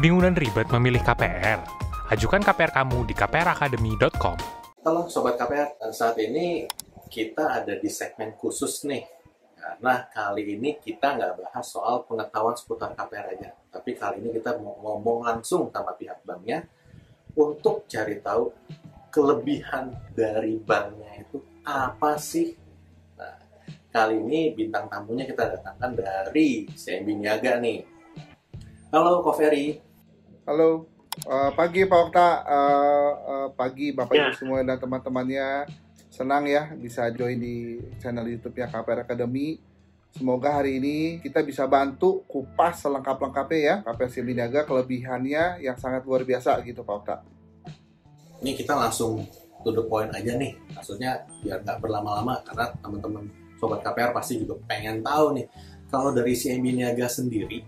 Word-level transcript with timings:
Bingung 0.00 0.24
dan 0.24 0.32
ribet 0.32 0.64
memilih 0.72 1.04
KPR? 1.04 1.60
Ajukan 2.08 2.40
KPR 2.40 2.72
kamu 2.72 3.04
di 3.04 3.12
kpracademy.com. 3.12 4.32
Halo 4.80 5.04
Sobat 5.12 5.36
KPR, 5.36 5.76
saat 5.92 6.16
ini 6.16 6.64
kita 7.12 7.60
ada 7.60 7.76
di 7.76 7.84
segmen 7.92 8.32
khusus 8.32 8.88
nih. 8.88 9.04
Karena 9.60 10.08
kali 10.08 10.56
ini 10.56 10.80
kita 10.80 11.20
nggak 11.20 11.44
bahas 11.44 11.68
soal 11.68 12.08
pengetahuan 12.08 12.56
seputar 12.56 12.96
KPR 12.96 13.36
aja. 13.36 13.52
Tapi 13.68 13.92
kali 13.92 14.24
ini 14.24 14.40
kita 14.40 14.56
mau 14.56 14.72
ngomong 14.80 15.20
langsung 15.20 15.68
sama 15.68 15.92
pihak 15.92 16.24
banknya 16.24 16.64
untuk 17.36 17.84
cari 17.84 18.24
tahu 18.24 18.56
kelebihan 19.12 19.92
dari 20.16 20.56
banknya 20.64 21.28
itu 21.28 21.44
apa 21.60 22.16
sih. 22.16 22.56
Nah, 23.20 23.36
kali 23.92 24.16
ini 24.16 24.56
bintang 24.56 24.88
tamunya 24.88 25.28
kita 25.28 25.60
datangkan 25.60 25.92
dari 25.92 26.64
CMB 26.72 27.08
Niaga 27.20 27.60
nih. 27.60 27.84
Halo 28.96 29.20
Ko 29.20 29.36
Ferry. 29.36 29.89
Halo, 30.48 30.88
uh, 31.28 31.52
pagi 31.52 31.84
Pak 31.84 32.00
Okta, 32.00 32.28
uh, 32.48 33.12
uh, 33.28 33.48
pagi 33.52 33.92
Bapak 33.92 34.14
Ya. 34.16 34.32
Ibu 34.32 34.40
semua 34.40 34.64
dan 34.64 34.80
teman-temannya. 34.80 35.68
Senang 36.08 36.48
ya 36.48 36.72
bisa 36.80 37.12
join 37.12 37.36
di 37.36 37.76
channel 38.00 38.24
YouTube-nya 38.24 38.72
KPR 38.72 39.04
Academy. 39.04 39.60
Semoga 40.16 40.56
hari 40.56 40.80
ini 40.80 41.20
kita 41.20 41.44
bisa 41.44 41.68
bantu 41.68 42.24
kupas 42.24 42.80
selengkap-lengkapnya 42.80 43.60
ya 43.60 43.74
KPR 43.84 44.10
Sibi 44.10 44.32
Niaga 44.32 44.64
kelebihannya 44.64 45.60
yang 45.60 45.76
sangat 45.76 46.08
luar 46.08 46.24
biasa 46.24 46.56
gitu 46.64 46.88
Pak 46.88 46.96
Okta. 47.04 47.16
Ini 48.40 48.56
kita 48.56 48.72
langsung 48.80 49.20
to 49.60 49.70
the 49.76 49.84
point 49.84 50.08
aja 50.16 50.40
nih. 50.40 50.56
Maksudnya 50.72 51.20
biar 51.44 51.60
nggak 51.60 51.84
berlama-lama 51.84 52.40
karena 52.48 52.72
teman-teman 52.80 53.28
Sobat 53.60 53.84
KPR 53.84 54.16
pasti 54.16 54.40
juga 54.40 54.56
pengen 54.64 55.04
tahu 55.04 55.36
nih. 55.36 55.46
Kalau 55.92 56.16
dari 56.16 56.32
CMB 56.32 56.80
Niaga 56.80 57.12
sendiri, 57.12 57.60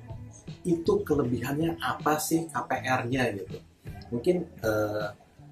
itu 0.62 1.02
kelebihannya 1.02 1.78
apa 1.82 2.18
sih 2.18 2.46
KPR-nya 2.50 3.22
gitu. 3.38 3.58
Mungkin 4.12 4.44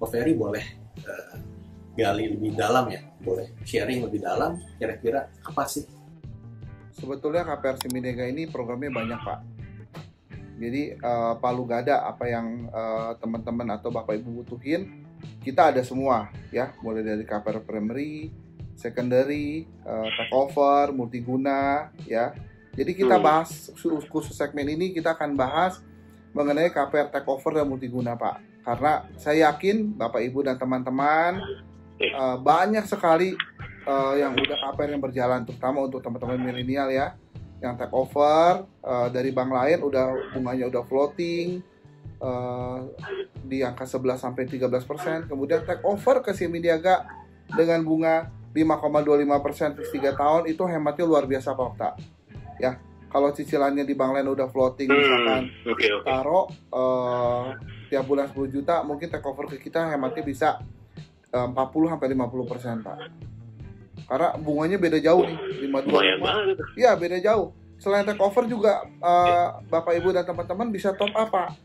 Ko 0.01 0.05
Ferry 0.09 0.33
boleh 0.33 0.65
eh, 1.01 1.33
gali 1.93 2.33
lebih 2.33 2.57
dalam 2.57 2.89
ya, 2.89 3.01
boleh 3.21 3.53
sharing 3.67 4.05
lebih 4.07 4.23
dalam 4.23 4.57
kira-kira 4.79 5.29
apa 5.45 5.67
sih 5.67 5.85
Sebetulnya 7.01 7.47
KPR 7.47 7.81
Sibi 7.81 7.97
Niaga 8.03 8.29
ini 8.29 8.45
programnya 8.45 8.91
banyak 8.91 9.19
Pak. 9.25 9.39
Jadi 10.61 10.93
eh, 10.93 11.33
palu 11.41 11.63
gada 11.65 12.05
apa 12.05 12.29
yang 12.29 12.69
eh, 12.69 13.11
teman-teman 13.17 13.73
atau 13.73 13.89
Bapak 13.89 14.21
Ibu 14.21 14.43
butuhin, 14.43 15.07
kita 15.41 15.73
ada 15.73 15.81
semua 15.81 16.29
ya, 16.53 16.69
mulai 16.85 17.01
dari 17.01 17.25
KPR 17.25 17.65
primary, 17.65 18.29
secondary, 18.77 19.65
eh, 19.65 20.07
take 20.13 20.29
over, 20.29 20.93
multiguna 20.93 21.89
ya. 22.05 22.37
Jadi 22.71 22.91
kita 22.95 23.19
Hmm. 23.19 23.25
bahas 23.25 23.71
khusus 23.75 24.07
khusus 24.07 24.35
segmen 24.35 24.63
ini 24.67 24.95
kita 24.95 25.11
akan 25.11 25.35
bahas 25.35 25.83
mengenai 26.31 26.71
KPR 26.71 27.11
take 27.11 27.27
over 27.27 27.51
dan 27.51 27.67
multiguna 27.67 28.15
Pak. 28.15 28.63
Karena 28.63 29.03
saya 29.19 29.51
yakin 29.51 29.97
Bapak 29.99 30.21
Ibu 30.23 30.47
dan 30.47 30.55
teman-teman 30.55 31.41
eh, 31.99 32.37
banyak 32.39 32.87
sekali 32.87 33.35
eh, 33.85 34.13
yang 34.17 34.33
udah 34.33 34.57
KPR 34.57 34.89
yang 34.95 35.03
berjalan 35.03 35.43
terutama 35.43 35.83
untuk 35.83 35.99
teman-teman 35.99 36.39
milenial 36.39 36.87
ya 36.89 37.13
yang 37.61 37.77
take 37.77 37.93
over 37.93 38.65
eh, 38.81 39.07
dari 39.13 39.29
bank 39.29 39.51
lain 39.51 39.79
udah 39.85 40.33
bunganya 40.33 40.65
udah 40.71 40.83
floating 40.87 41.61
eh, 42.21 42.79
di 43.45 43.61
angka 43.61 43.83
11 43.85 44.17
sampai 44.17 44.47
13 44.47 44.71
persen 44.87 45.17
kemudian 45.27 45.61
take 45.67 45.83
over 45.83 46.23
ke 46.23 46.31
Niaga 46.47 47.05
dengan 47.51 47.83
bunga 47.83 48.31
5,25 48.55 49.45
persen 49.45 49.69
3 49.75 49.91
tahun 50.15 50.43
itu 50.47 50.63
hematnya 50.63 51.05
luar 51.05 51.27
biasa 51.27 51.53
Pak 51.53 51.65
Okta 51.75 51.89
ya 52.61 52.77
kalau 53.11 53.33
cicilannya 53.33 53.83
di 53.83 53.97
bank 53.97 54.15
lain 54.15 54.29
udah 54.29 54.47
floating 54.47 54.87
misalkan 54.87 55.51
Oke 55.67 55.89
oke. 55.91 56.05
taruh 56.05 56.45
eh, 56.53 57.45
tiap 57.89 58.05
bulan 58.05 58.29
10 58.29 58.53
juta 58.53 58.85
mungkin 58.85 59.09
take 59.09 59.25
over 59.25 59.49
ke 59.49 59.57
kita 59.59 59.89
hematnya 59.89 60.23
bisa 60.23 60.61
eh, 61.33 61.47
40 61.49 61.57
sampai 61.97 62.07
50 62.13 62.51
persen 62.51 62.75
Pak 62.85 62.97
karena 64.07 64.35
bunganya 64.39 64.75
beda 64.75 64.99
jauh 64.99 65.23
nih 65.23 65.37
52 65.71 66.19
banget. 66.19 66.57
Iya 66.75 66.91
beda 66.99 67.17
jauh. 67.23 67.55
Selain 67.79 68.03
take 68.03 68.19
over 68.19 68.43
juga 68.43 68.83
eh, 68.83 69.47
Bapak 69.71 69.95
Ibu 69.95 70.11
dan 70.11 70.27
teman-teman 70.27 70.67
bisa 70.67 70.91
top 70.91 71.15
up 71.15 71.31
Pak. 71.31 71.55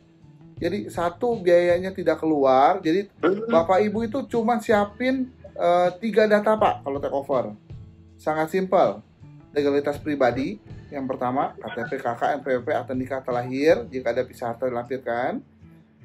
Jadi 0.63 0.89
satu 0.89 1.43
biayanya 1.43 1.91
tidak 1.91 2.23
keluar. 2.23 2.79
Jadi 2.81 3.11
Bapak 3.51 3.83
Ibu 3.83 4.07
itu 4.07 4.23
cuma 4.31 4.63
siapin 4.63 5.27
eh, 5.59 5.91
tiga 5.99 6.31
data 6.31 6.55
Pak 6.55 6.87
kalau 6.87 6.99
take 7.03 7.17
over. 7.19 7.45
Sangat 8.15 8.55
simpel. 8.55 9.03
Legalitas 9.51 9.99
pribadi 9.99 10.63
yang 10.91 11.07
pertama 11.11 11.55
KTP, 11.59 11.99
KK, 11.99 12.23
NPWP 12.43 12.69
atau 12.71 12.95
nikah 12.95 13.21
terlahir 13.23 13.87
jika 13.91 14.15
ada 14.15 14.23
pisah 14.23 14.55
harta 14.55 14.71
dilampirkan. 14.71 15.43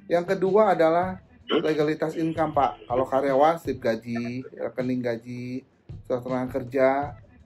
Yang 0.10 0.36
kedua 0.36 0.74
adalah 0.74 1.22
legalitas 1.48 2.18
income 2.18 2.56
Pak. 2.56 2.90
Kalau 2.90 3.06
karyawan 3.06 3.56
slip 3.62 3.78
gaji, 3.80 4.42
rekening 4.58 5.02
gaji, 5.04 5.62
surat 6.08 6.20
keterangan 6.24 6.52
kerja, 6.52 6.90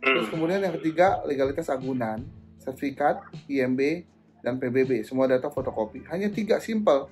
Terus 0.05 0.29
kemudian 0.29 0.61
yang 0.61 0.77
ketiga 0.77 1.25
legalitas 1.25 1.65
agunan, 1.65 2.21
sertifikat, 2.61 3.25
IMB, 3.49 4.05
dan 4.45 4.61
PBB. 4.61 5.01
Semua 5.01 5.25
data 5.25 5.49
fotokopi. 5.49 6.05
Hanya 6.13 6.29
tiga 6.29 6.61
simple. 6.61 7.09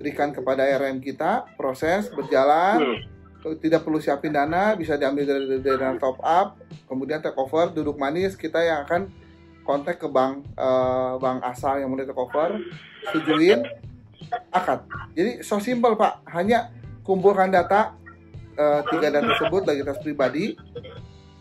Berikan 0.00 0.32
kepada 0.32 0.64
RM 0.64 1.04
kita, 1.04 1.44
proses 1.60 2.08
berjalan, 2.08 3.04
tidak 3.60 3.84
perlu 3.84 4.00
siapin 4.00 4.32
dana, 4.32 4.72
bisa 4.72 4.96
diambil 4.96 5.28
dari, 5.28 5.60
dana 5.60 6.00
top 6.00 6.16
up, 6.24 6.56
kemudian 6.88 7.20
take 7.20 7.36
over, 7.36 7.68
duduk 7.68 8.00
manis, 8.00 8.34
kita 8.34 8.64
yang 8.64 8.88
akan 8.88 9.12
kontak 9.64 10.00
ke 10.00 10.08
bank 10.08 10.44
eh, 10.56 11.12
bank 11.20 11.44
asal 11.44 11.76
yang 11.76 11.92
mulai 11.92 12.08
take 12.08 12.16
over, 12.16 12.56
setujuin, 13.12 13.60
akad. 14.48 14.88
Jadi 15.12 15.44
so 15.44 15.60
simple 15.60 15.92
Pak, 15.92 16.24
hanya 16.32 16.72
kumpulkan 17.04 17.52
data 17.52 17.92
eh, 18.56 18.80
tiga 18.88 19.12
data 19.12 19.28
tersebut, 19.36 19.62
legalitas 19.68 20.00
pribadi, 20.00 20.56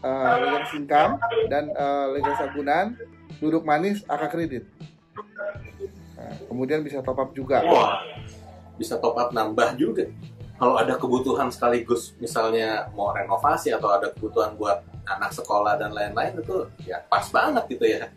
eh, 0.03 0.27
legalitas 0.43 0.75
income 0.75 1.13
dan 1.47 1.71
eh, 1.71 2.05
legalitas 2.19 2.43
agunan 2.51 2.85
duduk 3.39 3.63
manis 3.63 4.03
akad 4.07 4.29
kredit 4.31 4.63
Nah, 6.23 6.39
kemudian 6.47 6.79
bisa 6.85 7.03
top 7.03 7.19
up 7.19 7.29
juga 7.35 7.59
Wah, 7.67 7.99
bisa 8.79 8.95
top 8.95 9.19
up 9.19 9.29
nambah 9.35 9.75
juga. 9.75 10.07
Kalau 10.63 10.79
ada 10.79 10.95
kebutuhan 10.95 11.51
sekaligus, 11.51 12.15
misalnya 12.23 12.87
mau 12.95 13.11
renovasi 13.11 13.75
atau 13.75 13.91
ada 13.91 14.07
kebutuhan 14.15 14.55
buat 14.55 14.79
anak 15.03 15.35
sekolah 15.35 15.75
dan 15.75 15.91
lain-lain 15.91 16.39
itu 16.39 16.63
ya 16.87 17.03
pas 17.11 17.27
banget 17.27 17.67
gitu 17.67 17.83
ya. 17.83 18.07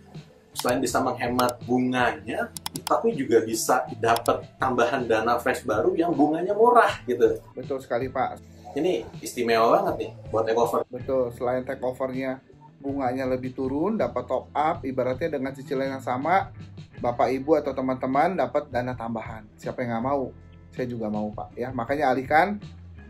Selain 0.54 0.78
bisa 0.78 1.02
menghemat 1.02 1.58
bunganya, 1.66 2.46
tapi 2.86 3.18
juga 3.18 3.42
bisa 3.42 3.82
dapat 3.98 4.46
tambahan 4.62 5.10
dana 5.10 5.42
fresh 5.42 5.66
baru 5.66 5.98
yang 5.98 6.14
bunganya 6.14 6.54
murah 6.54 7.02
gitu. 7.10 7.34
betul 7.58 7.82
sekali 7.82 8.06
Pak 8.06 8.38
Ini 8.78 9.02
istimewa 9.18 9.82
banget 9.82 10.06
nih 10.06 10.10
buat 10.30 10.46
Ecover. 10.46 10.86
betul 10.86 11.34
selain 11.34 11.66
take 11.66 11.82
overnya 11.82 12.38
bunganya 12.78 13.26
lebih 13.26 13.58
turun 13.58 13.98
dapat 13.98 14.22
top 14.22 14.46
up 14.54 14.86
ibaratnya 14.86 15.34
dengan 15.34 15.50
cicilan 15.50 15.98
yang 15.98 16.04
sama 16.04 16.54
Bapak 17.02 17.26
Ibu 17.26 17.58
atau 17.58 17.74
teman-teman 17.74 18.38
dapat 18.38 18.70
dana 18.70 18.94
tambahan 18.94 19.42
siapa 19.58 19.82
yang 19.82 19.98
nggak 19.98 20.06
mau 20.06 20.30
saya 20.76 20.86
juga 20.86 21.08
mau 21.08 21.32
Pak. 21.32 21.56
Ya 21.56 21.72
makanya 21.72 22.12
alihkan 22.12 22.60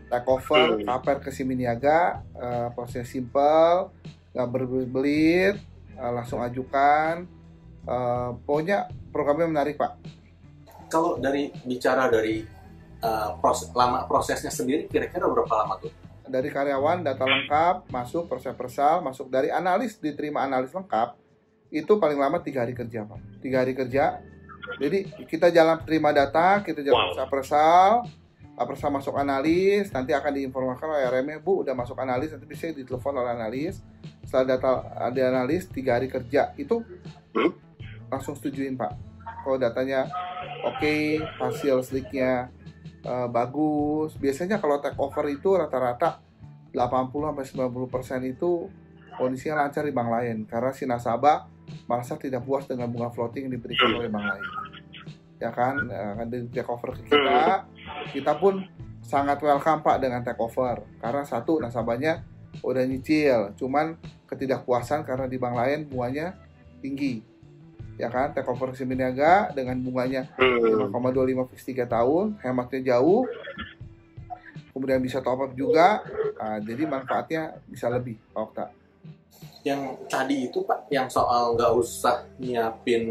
take 0.07 0.27
over 0.31 0.79
KPR 0.79 1.19
ke 1.19 1.29
Siminiaga 1.35 2.23
eh, 2.33 2.67
proses 2.71 3.05
simple 3.11 3.91
nggak 4.31 4.47
berbelit 4.49 5.55
eh, 5.99 6.11
langsung 6.15 6.39
ajukan. 6.39 7.27
Eh, 7.87 8.29
pokoknya 8.47 8.87
programnya 9.11 9.51
menarik 9.51 9.75
Pak. 9.75 9.91
Kalau 10.87 11.19
dari 11.19 11.51
bicara 11.67 12.07
dari 12.07 12.47
uh, 13.03 13.35
proses, 13.43 13.67
lama 13.75 14.07
prosesnya 14.07 14.47
sendiri, 14.47 14.87
kira-kira 14.87 15.27
berapa 15.27 15.51
lama 15.51 15.75
tuh? 15.83 15.91
dari 16.27 16.51
karyawan 16.51 17.01
data 17.01 17.23
lengkap 17.23 17.87
masuk 17.89 18.27
persel-persal 18.27 19.01
masuk. 19.01 19.31
Dari 19.31 19.49
analis 19.49 19.97
diterima 19.97 20.43
analis 20.43 20.75
lengkap 20.75 21.15
itu 21.71 21.99
paling 21.99 22.19
lama 22.19 22.39
tiga 22.43 22.63
hari 22.63 22.75
kerja 22.75 23.07
pak. 23.07 23.19
Tiga 23.43 23.63
hari 23.63 23.73
kerja 23.75 24.19
jadi 24.75 24.99
kita 25.25 25.47
jalan 25.55 25.79
terima 25.87 26.11
data 26.11 26.59
kita 26.59 26.83
jalan 26.83 27.15
persel-persal 27.15 28.03
persel 28.65 28.89
masuk 28.89 29.13
analis 29.13 29.93
nanti 29.93 30.17
akan 30.17 30.33
diinformasikan 30.33 30.89
oleh 30.89 31.05
RM 31.13 31.45
bu 31.45 31.61
udah 31.61 31.77
masuk 31.77 31.93
analis 32.01 32.33
nanti 32.33 32.49
bisa 32.49 32.73
ditelepon 32.73 33.13
oleh 33.21 33.37
analis. 33.37 33.85
Setelah 34.25 34.57
data 34.57 34.69
ada 34.97 35.21
analis 35.29 35.69
tiga 35.69 36.01
hari 36.01 36.09
kerja. 36.09 36.57
Itu 36.57 36.81
langsung 38.09 38.33
setujuin 38.33 38.73
pak. 38.73 38.97
Kalau 39.45 39.61
datanya 39.61 40.09
oke 40.65 41.21
hasil 41.37 41.85
slicknya 41.85 42.49
eh, 43.05 43.27
bagus. 43.29 44.17
Biasanya 44.17 44.57
kalau 44.57 44.81
take 44.81 44.97
over 44.97 45.29
itu 45.29 45.53
rata-rata 45.53 46.25
80 46.73 47.13
sampai 47.13 47.45
90 47.45 47.93
persen 47.93 48.19
itu 48.25 48.65
kondisinya 49.21 49.69
lancar 49.69 49.85
di 49.85 49.93
bank 49.93 50.09
lain. 50.09 50.37
Karena 50.49 50.73
si 50.73 50.89
nasabah 50.89 51.45
merasa 51.85 52.15
tidak 52.15 52.43
puas 52.43 52.67
dengan 52.67 52.87
bunga 52.87 53.09
floating 53.11 53.47
yang 53.47 53.53
diberikan 53.55 53.89
oleh 53.93 54.07
bank 54.07 54.25
lain. 54.25 54.45
Ya 55.37 55.51
kan, 55.53 55.75
Eh, 55.85 56.11
kan 56.17 56.25
di 56.27 56.37
take 56.49 56.65
over 56.65 56.97
ke 56.97 57.01
kita, 57.07 57.67
kita 58.11 58.33
pun 58.41 58.65
sangat 58.99 59.37
welcome 59.39 59.85
Pak 59.85 59.97
dengan 60.01 60.25
take 60.25 60.41
over. 60.41 60.81
Karena 60.97 61.23
satu 61.23 61.61
nasabahnya 61.61 62.25
udah 62.59 62.83
nyicil, 62.83 63.53
cuman 63.53 63.95
ketidakpuasan 64.25 65.05
karena 65.05 65.29
di 65.29 65.37
bank 65.37 65.55
lain 65.55 65.79
bunganya 65.85 66.33
tinggi. 66.81 67.21
ya 67.97 68.13
kan? 68.13 68.29
Take 68.29 68.45
over 68.45 68.77
Semi 68.77 68.93
Niaga 68.93 69.49
dengan 69.57 69.73
bunganya 69.81 70.29
Hmm. 70.37 70.85
5,25 70.93 71.49
fix 71.49 71.65
3 71.65 71.89
tahun. 71.89 72.37
Hematnya 72.45 72.93
jauh. 72.93 73.25
Kemudian 74.69 75.01
bisa 75.01 75.17
top 75.17 75.49
up 75.49 75.51
juga. 75.57 76.05
Ah, 76.37 76.61
jadi 76.61 76.85
manfaatnya 76.85 77.57
bisa 77.65 77.89
lebih 77.89 78.21
Pak 78.29 78.37
Okta 78.37 78.65
yang 79.67 79.99
tadi 80.07 80.47
itu 80.47 80.63
Pak, 80.63 80.87
yang 80.87 81.11
soal 81.11 81.59
nggak 81.59 81.71
usah 81.75 82.23
nyiapin 82.39 83.03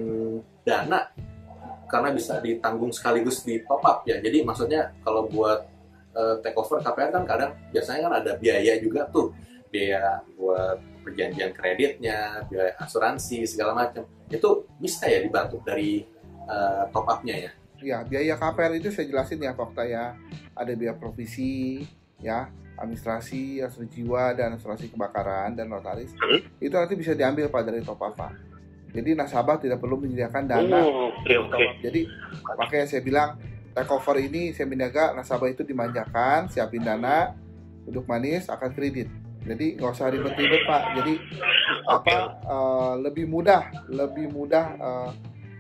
dana 0.65 1.05
karena 1.87 2.11
bisa 2.11 2.43
ditanggung 2.43 2.91
sekaligus 2.91 3.45
di 3.45 3.63
top 3.63 3.83
up 3.85 3.99
ya. 4.09 4.19
Jadi 4.19 4.43
maksudnya 4.43 4.91
kalau 5.05 5.29
buat 5.29 5.69
eh, 6.17 6.35
take 6.43 6.57
over 6.57 6.81
KPR 6.83 7.11
kan 7.13 7.25
kadang 7.29 7.53
biasanya 7.71 8.01
kan 8.09 8.15
ada 8.25 8.33
biaya 8.41 8.75
juga 8.81 9.07
tuh, 9.13 9.31
biaya 9.71 10.25
buat 10.35 10.81
perjanjian 11.07 11.55
kreditnya, 11.55 12.43
biaya 12.51 12.75
asuransi 12.83 13.47
segala 13.47 13.77
macam. 13.77 14.09
Itu 14.27 14.67
bisa 14.81 15.07
ya 15.07 15.23
dibantu 15.23 15.63
dari 15.63 16.03
eh, 16.49 16.85
top 16.91 17.07
up-nya 17.07 17.37
ya. 17.49 17.53
ya 17.77 17.99
biaya 18.09 18.35
KPR 18.41 18.73
itu 18.81 18.89
saya 18.89 19.07
jelasin 19.07 19.45
ya 19.45 19.53
Pak 19.53 19.85
ya 19.85 20.17
ada 20.57 20.73
biaya 20.73 20.97
provisi 20.97 21.85
ya 22.25 22.49
administrasi 22.77 23.61
asuransi 23.65 23.93
jiwa 23.93 24.37
dan 24.37 24.57
asuransi 24.57 24.93
kebakaran 24.93 25.57
dan 25.57 25.69
notaris 25.73 26.13
Hmm. 26.17 26.41
itu 26.61 26.73
nanti 26.73 26.95
bisa 26.97 27.17
diambil 27.17 27.49
Pak 27.49 27.63
dari 27.69 27.81
top 27.81 28.01
Pak 28.01 28.57
jadi 28.97 29.13
nasabah 29.13 29.61
tidak 29.61 29.85
perlu 29.85 30.01
menyediakan 30.01 30.49
dana 30.49 30.81
Oh, 30.81 31.13
oke 31.13 31.35
oke. 31.37 31.65
Jadi 31.85 32.09
makanya 32.57 32.87
saya 32.89 33.05
bilang 33.05 33.37
take 33.77 33.93
over 33.93 34.17
ini 34.17 34.57
saya 34.57 34.65
Niaga 34.73 35.13
nasabah 35.13 35.53
itu 35.53 35.61
dimanjakan, 35.69 36.49
siapin 36.49 36.81
dana, 36.81 37.37
duduk 37.85 38.09
manis 38.09 38.49
akan 38.49 38.73
kredit. 38.73 39.13
Jadi 39.45 39.77
nggak 39.77 39.93
usah 39.93 40.09
ribet-ribet 40.09 40.65
pak. 40.65 40.83
Jadi 40.97 41.15
apa 41.85 42.17
eh, 42.41 42.95
lebih 43.05 43.29
mudah, 43.29 43.69
lebih 43.93 44.33
mudah 44.33 44.67
eh, 44.81 45.11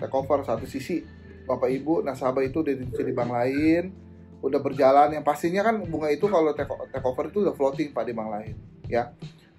take 0.01 0.17
over 0.17 0.41
satu 0.41 0.65
sisi. 0.65 1.05
Bapak 1.47 1.71
Ibu 1.71 2.03
nasabah 2.03 2.43
itu 2.43 2.59
udah 2.59 2.75
di 2.75 3.13
bank 3.15 3.31
lain, 3.31 3.95
udah 4.41 4.61
berjalan. 4.61 5.15
Yang 5.15 5.25
pastinya 5.25 5.63
kan 5.65 5.81
bunga 5.85 6.09
itu 6.13 6.27
kalau 6.29 6.53
take, 6.53 6.73
take 6.93 7.07
over 7.07 7.29
itu 7.29 7.45
udah 7.45 7.55
floating 7.55 7.93
pak 7.93 8.05
di 8.09 8.13
bank 8.13 8.29
lain, 8.33 8.55
ya. 8.89 9.13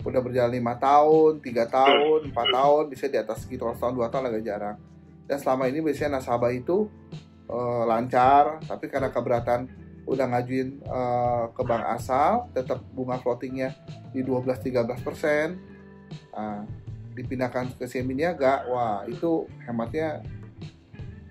Udah 0.05 0.21
berjalan 0.21 0.53
lima 0.53 0.77
tahun, 0.77 1.41
tiga 1.41 1.67
tahun, 1.67 2.31
empat 2.31 2.47
tahun, 2.53 2.83
bisa 2.87 3.05
di 3.09 3.17
atas 3.17 3.43
segitu 3.43 3.65
kalau 3.65 3.75
setahun 3.75 3.95
dua 3.97 4.07
tahun 4.07 4.29
agak 4.29 4.43
jarang 4.45 4.77
dan 5.27 5.37
selama 5.43 5.67
ini 5.67 5.83
biasanya 5.83 6.17
nasabah 6.17 6.55
itu 6.55 6.87
eh, 7.51 7.83
lancar 7.83 8.63
tapi 8.63 8.87
karena 8.87 9.11
keberatan 9.11 9.67
udah 10.07 10.25
ngajuin 10.31 10.69
eh, 10.79 11.45
ke 11.51 11.61
bank 11.67 11.83
asal 11.99 12.47
tetap 12.55 12.79
bunga 12.95 13.19
floatingnya 13.19 13.75
di 14.15 14.23
12-13 14.23 14.87
persen 15.03 15.47
Nah, 16.31 16.63
dipindahkan 17.17 17.75
ke 17.75 17.83
semi 17.89 18.15
niaga 18.15 18.63
wah 18.69 19.03
itu 19.09 19.43
hematnya 19.65 20.23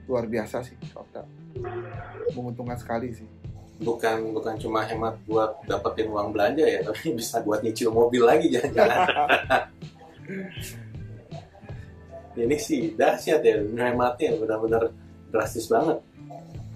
luar 0.04 0.28
biasa 0.28 0.60
sih 0.60 0.76
menguntungkan 2.34 2.76
sekali 2.76 3.14
sih 3.14 3.25
Bukan 3.76 4.32
bukan 4.32 4.56
cuma 4.56 4.88
hemat 4.88 5.20
buat 5.28 5.61
dapetin 5.69 6.08
uang 6.08 6.32
belanja 6.32 6.64
ya, 6.64 6.81
tapi 6.81 7.12
bisa 7.19 7.44
buat 7.44 7.61
nyicil 7.61 7.93
mobil 7.93 8.25
lagi 8.25 8.49
jangan-jangan. 8.49 9.00
ini 12.44 12.56
sih 12.61 12.93
dahsyat 12.93 13.40
ya 13.40 13.64
hematnya 13.64 14.37
benar-benar 14.37 14.93
drastis 15.32 15.69
banget. 15.69 15.99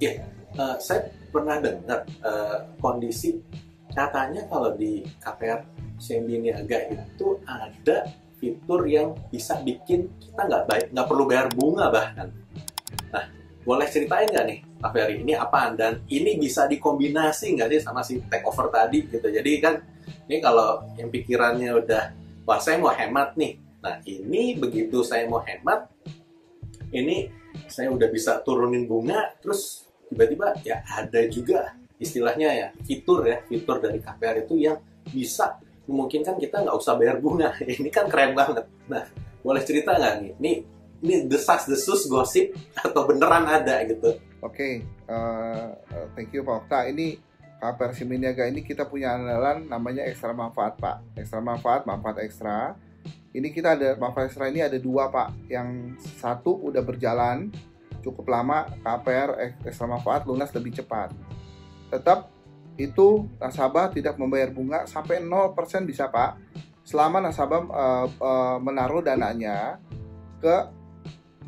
Ya 0.00 0.12
eh, 0.56 0.76
saya 0.81 1.08
pernah 1.29 1.61
dengar 1.61 2.05
eh, 2.05 2.58
kondisi 2.81 3.37
katanya 3.93 4.46
kalau 4.49 4.73
di 4.76 5.05
KPR 5.20 5.61
Sendi 6.00 6.41
Niaga 6.41 6.88
itu 6.88 7.37
ada 7.44 8.08
fitur 8.41 8.88
yang 8.88 9.12
bisa 9.29 9.61
bikin 9.61 10.08
kita 10.17 10.49
nggak 10.49 10.64
baik 10.64 10.87
nggak 10.96 11.06
perlu 11.08 11.25
bayar 11.29 11.46
bunga 11.53 11.93
bahkan. 11.93 12.29
Nah 13.12 13.25
boleh 13.69 13.87
ceritain 13.88 14.32
nggak 14.32 14.46
nih 14.49 14.61
Pak 14.81 14.91
Ferry 14.97 15.21
ini 15.21 15.37
apaan 15.37 15.77
dan 15.77 16.00
ini 16.09 16.41
bisa 16.41 16.65
dikombinasi 16.65 17.53
nggak 17.53 17.69
sih 17.77 17.81
sama 17.85 18.00
si 18.00 18.19
take 18.32 18.49
over 18.49 18.73
tadi 18.73 19.05
gitu 19.05 19.29
jadi 19.29 19.53
kan 19.61 19.75
ini 20.27 20.41
kalau 20.41 20.81
yang 20.97 21.12
pikirannya 21.12 21.77
udah 21.77 22.17
wah 22.49 22.56
saya 22.56 22.81
mau 22.81 22.91
hemat 22.91 23.37
nih 23.37 23.61
Nah 23.81 23.97
ini 24.05 24.56
begitu 24.56 25.00
saya 25.00 25.25
mau 25.25 25.41
hemat, 25.41 25.88
ini 26.93 27.32
saya 27.67 27.88
udah 27.88 28.09
bisa 28.12 28.41
turunin 28.44 28.85
bunga, 28.85 29.32
terus 29.41 29.88
tiba-tiba 30.12 30.53
ya 30.61 30.85
ada 30.85 31.21
juga 31.32 31.73
istilahnya 32.00 32.49
ya 32.53 32.69
fitur 32.85 33.25
ya 33.29 33.41
fitur 33.44 33.81
dari 33.81 34.00
KPR 34.00 34.44
itu 34.44 34.56
yang 34.56 34.81
bisa 35.09 35.61
memungkinkan 35.88 36.37
kita 36.37 36.61
nggak 36.65 36.77
usah 36.77 36.94
bayar 36.97 37.19
bunga. 37.19 37.56
Ini 37.81 37.88
kan 37.91 38.06
keren 38.06 38.37
banget. 38.37 38.69
Nah 38.87 39.05
boleh 39.41 39.62
cerita 39.65 39.97
nggak 39.97 40.15
nih? 40.23 40.32
Ini 40.38 40.53
ini 41.00 41.15
desas 41.25 41.65
desus 41.65 42.05
gosip 42.06 42.53
atau 42.77 43.09
beneran 43.09 43.49
ada 43.49 43.81
gitu? 43.88 44.21
Oke, 44.40 44.81
eh, 44.81 45.69
eh, 45.76 46.06
thank 46.16 46.32
you 46.32 46.40
Pak 46.40 46.64
Okta. 46.64 46.88
Ini 46.88 47.20
KPR 47.60 47.92
Semi 47.92 48.16
Niaga 48.16 48.48
ini 48.48 48.64
kita 48.64 48.88
punya 48.88 49.12
andalan 49.12 49.69
namanya 49.69 50.08
ekstra 50.08 50.32
manfaat 50.32 50.81
Pak. 50.81 51.20
Ekstra 51.20 51.44
manfaat, 51.44 51.84
manfaat 51.84 52.25
ekstra. 52.25 52.72
Ini 53.37 53.52
kita 53.52 53.76
ada 53.76 54.00
manfaat 54.00 54.32
ekstra 54.32 54.48
ini 54.48 54.64
ada 54.64 54.81
dua 54.81 55.12
Pak. 55.12 55.52
Yang 55.52 56.00
satu 56.16 56.56
udah 56.56 56.81
berjalan 56.81 57.52
cukup 58.00 58.32
lama 58.32 58.64
KPR 58.81 59.60
ekstra 59.69 59.84
manfaat 59.84 60.25
lunas 60.25 60.48
lebih 60.56 60.72
cepat. 60.72 61.12
Tetap 61.93 62.32
itu 62.81 63.28
nasabah 63.36 63.93
tidak 63.93 64.16
membayar 64.16 64.48
bunga 64.48 64.88
sampai 64.88 65.20
0% 65.20 65.84
bisa 65.84 66.08
Pak. 66.08 66.40
Selama 66.88 67.20
nasabah 67.20 67.60
eh, 67.60 68.06
eh, 68.08 68.56
menaruh 68.64 69.04
dananya 69.04 69.76
ke 70.40 70.80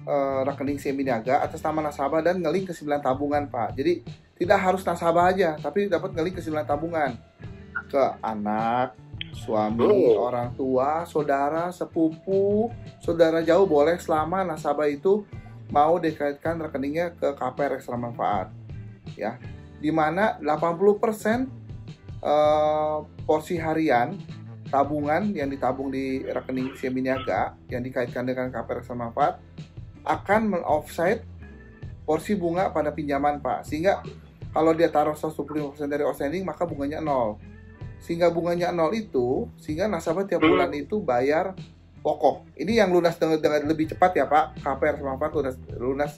eh, 0.03 0.41
rekening 0.47 0.79
Niaga 1.03 1.43
atas 1.43 1.63
nama 1.63 1.91
nasabah 1.91 2.21
dan 2.23 2.43
ngelink 2.43 2.71
ke 2.71 2.75
9 2.75 3.03
tabungan 3.03 3.47
Pak. 3.47 3.79
Jadi 3.79 4.03
tidak 4.39 4.59
harus 4.59 4.83
nasabah 4.83 5.31
aja, 5.31 5.55
tapi 5.59 5.87
dapat 5.87 6.15
ngelink 6.15 6.39
ke 6.39 6.43
9 6.43 6.67
tabungan 6.67 7.15
ke 7.93 8.05
anak, 8.25 8.97
suami, 9.37 9.85
Oh. 9.85 10.29
orang 10.29 10.53
tua, 10.57 11.05
saudara, 11.05 11.69
sepupu, 11.73 12.73
saudara 13.01 13.45
jauh 13.45 13.69
boleh 13.69 14.01
selama 14.01 14.45
nasabah 14.45 14.89
itu 14.89 15.25
mau 15.73 15.97
dikaitkan 15.97 16.61
rekeningnya 16.61 17.17
ke 17.17 17.33
KPR 17.33 17.81
ekstra 17.81 17.97
manfaat. 17.97 18.53
Ya. 19.17 19.41
Di 19.81 19.89
mana 19.93 20.39
80% 20.41 21.49
eh, 22.23 22.99
porsi 23.27 23.59
harian 23.59 24.15
tabungan 24.73 25.37
yang 25.37 25.53
ditabung 25.53 25.93
di 25.93 26.25
rekening 26.25 26.73
Semi 26.81 27.05
Niaga 27.05 27.53
yang 27.69 27.85
dikaitkan 27.85 28.25
dengan 28.25 28.49
KPR 28.49 28.81
ekstra 28.81 28.97
manfaat 28.97 29.37
akan 30.03 30.59
men-offset 30.59 31.23
porsi 32.03 32.35
bunga 32.35 32.71
pada 32.75 32.91
pinjaman 32.91 33.39
Pak. 33.39 33.67
Sehingga 33.67 34.03
kalau 34.53 34.77
dia 34.77 34.93
taruh 34.93 35.17
125% 35.17 35.89
dari 35.89 36.05
outstanding 36.05 36.45
maka 36.45 36.69
bunganya 36.69 37.01
nol. 37.01 37.39
Sehingga 38.03 38.29
bunganya 38.29 38.75
nol 38.75 38.93
itu 38.93 39.47
sehingga 39.57 39.87
nasabah 39.87 40.27
tiap 40.27 40.43
bulan 40.43 40.69
itu 40.75 41.01
bayar 41.01 41.55
pokok. 42.03 42.59
Ini 42.59 42.83
yang 42.83 42.91
lunas 42.91 43.15
dengan, 43.17 43.39
dengan 43.39 43.63
lebih 43.71 43.95
cepat 43.95 44.13
ya 44.19 44.27
Pak. 44.27 44.61
KPR 44.61 44.99
sama 44.99 45.17
manfaat 45.17 45.33
lunas, 45.39 45.57
lunas 45.79 46.13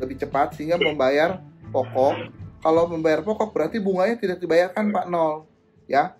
lebih 0.00 0.16
cepat 0.16 0.56
sehingga 0.56 0.80
membayar 0.80 1.38
pokok. 1.70 2.32
Kalau 2.64 2.88
membayar 2.88 3.20
pokok 3.20 3.52
berarti 3.52 3.78
bunganya 3.78 4.16
tidak 4.16 4.40
dibayarkan 4.40 4.90
Pak 4.90 5.06
nol. 5.12 5.46
Ya. 5.86 6.16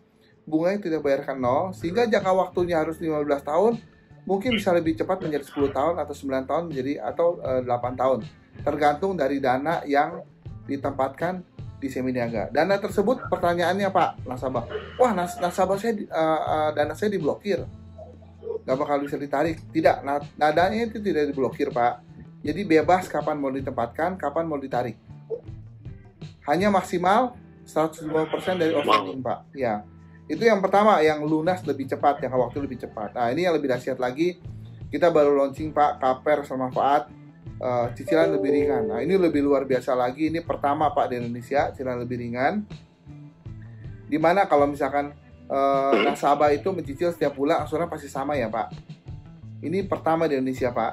Bunganya 0.46 0.78
tidak 0.78 1.02
dibayarkan 1.02 1.40
nol 1.40 1.74
sehingga 1.74 2.06
jangka 2.06 2.30
waktunya 2.30 2.78
harus 2.78 3.00
15 3.00 3.26
tahun 3.42 3.82
mungkin 4.26 4.58
bisa 4.58 4.74
lebih 4.74 4.98
cepat 4.98 5.22
menjadi 5.22 5.46
10 5.46 5.70
tahun 5.70 5.94
atau 6.02 6.14
9 6.14 6.50
tahun 6.50 6.64
menjadi 6.68 6.92
atau 7.00 7.38
eh, 7.40 7.62
8 7.62 7.94
tahun 7.96 8.20
tergantung 8.66 9.14
dari 9.14 9.38
dana 9.38 9.86
yang 9.86 10.20
ditempatkan 10.66 11.40
di 11.78 11.88
semi 11.92 12.10
niaga. 12.10 12.50
Dana 12.50 12.76
tersebut 12.80 13.30
pertanyaannya 13.30 13.88
Pak 13.94 14.26
nasabah, 14.26 14.64
wah 14.98 15.12
nas 15.14 15.38
nasabah 15.38 15.78
saya 15.78 15.94
eh, 15.94 16.06
eh, 16.10 16.70
dana 16.74 16.92
saya 16.98 17.14
diblokir, 17.14 17.62
nggak 18.66 18.76
bakal 18.76 18.98
bisa 19.06 19.14
ditarik. 19.14 19.62
Tidak, 19.70 20.02
nah, 20.02 20.18
nadanya 20.34 20.90
itu 20.90 20.98
tidak 20.98 21.30
diblokir 21.30 21.70
Pak. 21.70 22.02
Jadi 22.42 22.62
bebas 22.66 23.06
kapan 23.06 23.38
mau 23.38 23.50
ditempatkan, 23.54 24.18
kapan 24.18 24.44
mau 24.46 24.58
ditarik. 24.58 24.98
Hanya 26.46 26.70
maksimal 26.70 27.34
150% 27.66 28.62
dari 28.62 28.72
outstanding 28.74 29.22
Pak. 29.22 29.38
Ya, 29.54 29.82
itu 30.26 30.42
yang 30.42 30.58
pertama 30.58 30.98
yang 31.02 31.22
lunas 31.22 31.62
lebih 31.62 31.86
cepat, 31.86 32.18
yang 32.18 32.34
waktu 32.34 32.58
lebih 32.58 32.82
cepat. 32.82 33.14
Nah 33.14 33.30
ini 33.30 33.46
yang 33.46 33.54
lebih 33.54 33.70
dahsyat 33.70 33.98
lagi, 34.02 34.42
kita 34.90 35.10
baru 35.10 35.34
launching 35.38 35.70
Pak 35.70 36.02
KPR 36.02 36.42
sama 36.42 36.66
manfaat 36.66 37.06
eh, 37.60 37.86
cicilan 37.94 38.34
lebih 38.34 38.50
ringan. 38.52 38.82
Nah, 38.90 38.98
ini 39.02 39.14
lebih 39.16 39.42
luar 39.42 39.64
biasa 39.64 39.94
lagi. 39.96 40.28
Ini 40.30 40.42
pertama 40.44 40.90
Pak 40.92 41.12
di 41.12 41.14
Indonesia, 41.22 41.70
cicilan 41.72 41.98
lebih 42.02 42.16
ringan. 42.20 42.66
Di 44.06 44.18
mana 44.20 44.46
kalau 44.46 44.70
misalkan 44.70 45.14
eh, 45.46 45.94
nasabah 46.02 46.50
itu 46.50 46.70
mencicil 46.70 47.10
setiap 47.14 47.34
bulan, 47.34 47.66
angsuran 47.66 47.86
pasti 47.86 48.10
sama 48.10 48.38
ya 48.38 48.50
Pak. 48.50 48.74
Ini 49.64 49.86
pertama 49.88 50.28
di 50.30 50.36
Indonesia 50.38 50.70
Pak. 50.70 50.92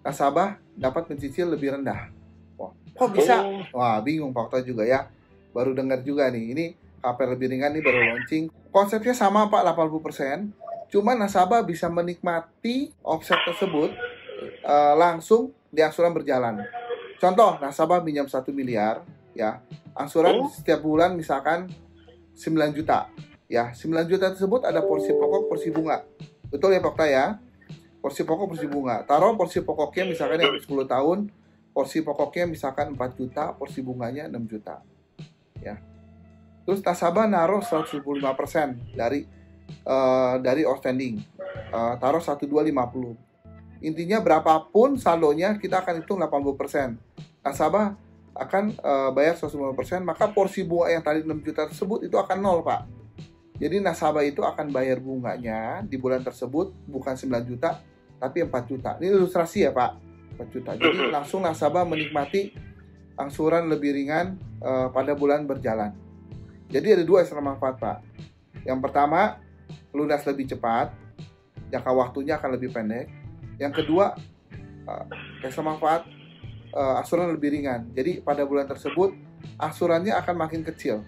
Nasabah 0.00 0.56
dapat 0.72 1.12
mencicil 1.12 1.52
lebih 1.52 1.76
rendah. 1.76 2.08
Wah, 2.56 2.72
kok 2.96 3.08
bisa? 3.12 3.44
Oh, 3.44 3.80
Wah, 3.80 4.00
bingung 4.00 4.32
Pak 4.32 4.48
Okta 4.48 4.64
juga 4.64 4.88
ya. 4.88 5.12
Baru 5.52 5.76
dengar 5.76 6.00
juga 6.00 6.30
nih. 6.32 6.44
Ini 6.56 6.66
KPR 7.00 7.34
lebih 7.34 7.50
ringan 7.50 7.72
nih 7.72 7.82
baru 7.82 7.98
launching. 8.14 8.52
Konsepnya 8.70 9.16
sama 9.16 9.48
Pak 9.48 9.64
80%. 9.64 10.52
Cuma 10.90 11.16
nasabah 11.16 11.64
bisa 11.64 11.88
menikmati 11.88 12.92
offset 13.00 13.40
tersebut 13.46 13.90
eh, 14.40 14.94
langsung 14.96 15.52
di 15.68 15.80
angsuran 15.80 16.12
berjalan. 16.12 16.60
Contoh, 17.20 17.60
nasabah 17.60 18.00
minjam 18.00 18.24
1 18.24 18.48
miliar, 18.50 19.04
ya, 19.36 19.60
angsuran 19.92 20.40
Hmm. 20.40 20.48
setiap 20.48 20.80
bulan 20.80 21.12
misalkan 21.12 21.68
9 22.32 22.72
juta. 22.72 23.12
Ya, 23.44 23.76
9 23.76 24.08
juta 24.08 24.32
tersebut 24.32 24.64
ada 24.64 24.80
porsi 24.80 25.12
pokok, 25.12 25.52
porsi 25.52 25.68
bunga. 25.68 26.00
Betul 26.48 26.72
ya, 26.72 26.80
Pak 26.80 26.96
Okta 26.96 27.06
ya? 27.06 27.36
Porsi 28.00 28.24
pokok, 28.24 28.56
porsi 28.56 28.64
bunga. 28.64 29.04
Taruh 29.04 29.36
porsi 29.36 29.60
pokoknya 29.60 30.08
misalkan 30.08 30.40
yang 30.40 30.56
10 30.56 30.88
tahun, 30.88 31.28
porsi 31.76 32.00
pokoknya 32.00 32.48
misalkan 32.48 32.96
4 32.96 33.12
juta, 33.20 33.52
porsi 33.52 33.84
bunganya 33.84 34.24
6 34.32 34.48
juta. 34.48 34.80
Ya. 35.60 35.76
Terus 36.64 36.80
nasabah 36.84 37.26
naruh 37.26 37.62
125% 37.64 38.00
dari 38.96 39.24
eh, 39.70 40.34
dari 40.42 40.62
outstanding. 40.64 41.14
Eh, 41.70 41.94
taruh 41.98 42.22
1250. 42.22 43.30
Intinya 43.80 44.20
berapapun 44.20 45.00
saldonya 45.00 45.56
kita 45.56 45.80
akan 45.80 46.04
hitung 46.04 46.20
80%. 46.20 47.00
Nasabah 47.40 47.96
akan 48.36 48.64
eh, 48.76 49.10
bayar 49.12 49.34
150%, 49.36 50.04
maka 50.04 50.30
porsi 50.30 50.62
bunga 50.62 50.92
yang 50.92 51.02
tadi 51.02 51.24
6 51.24 51.46
juta 51.46 51.66
tersebut 51.66 52.06
itu 52.06 52.16
akan 52.16 52.38
nol, 52.38 52.60
Pak. 52.62 53.00
Jadi 53.60 53.76
nasabah 53.76 54.24
itu 54.24 54.40
akan 54.40 54.72
bayar 54.72 55.04
bunganya 55.04 55.84
di 55.84 56.00
bulan 56.00 56.24
tersebut 56.24 56.72
bukan 56.88 57.12
9 57.12 57.44
juta, 57.44 57.76
tapi 58.16 58.40
4 58.40 58.52
juta. 58.64 58.96
Ini 58.96 59.12
ilustrasi 59.12 59.68
ya, 59.68 59.72
Pak. 59.76 59.90
4 60.40 60.48
juta. 60.48 60.70
Jadi 60.80 61.12
langsung 61.12 61.44
nasabah 61.44 61.84
menikmati 61.84 62.56
angsuran 63.20 63.68
lebih 63.68 63.92
ringan 63.92 64.40
eh, 64.64 64.88
pada 64.88 65.12
bulan 65.12 65.44
berjalan. 65.44 65.92
Jadi 66.70 66.86
ada 66.94 67.02
dua 67.02 67.26
eksternal 67.26 67.50
manfaat, 67.50 67.76
Pak. 67.82 67.98
Yang 68.62 68.78
pertama, 68.78 69.42
lunas 69.90 70.22
lebih 70.22 70.46
cepat, 70.46 70.94
jangka 71.68 71.90
waktunya 71.90 72.38
akan 72.38 72.54
lebih 72.54 72.70
pendek. 72.70 73.10
Yang 73.58 73.82
kedua, 73.82 74.14
eh, 74.86 75.04
eksternal 75.44 75.74
manfaat 75.76 76.06
eh, 76.70 76.98
angsuran 77.02 77.34
lebih 77.34 77.50
ringan. 77.50 77.90
Jadi 77.90 78.22
pada 78.22 78.46
bulan 78.46 78.62
tersebut 78.70 79.10
angsurannya 79.58 80.14
akan 80.14 80.34
makin 80.38 80.62
kecil, 80.62 81.02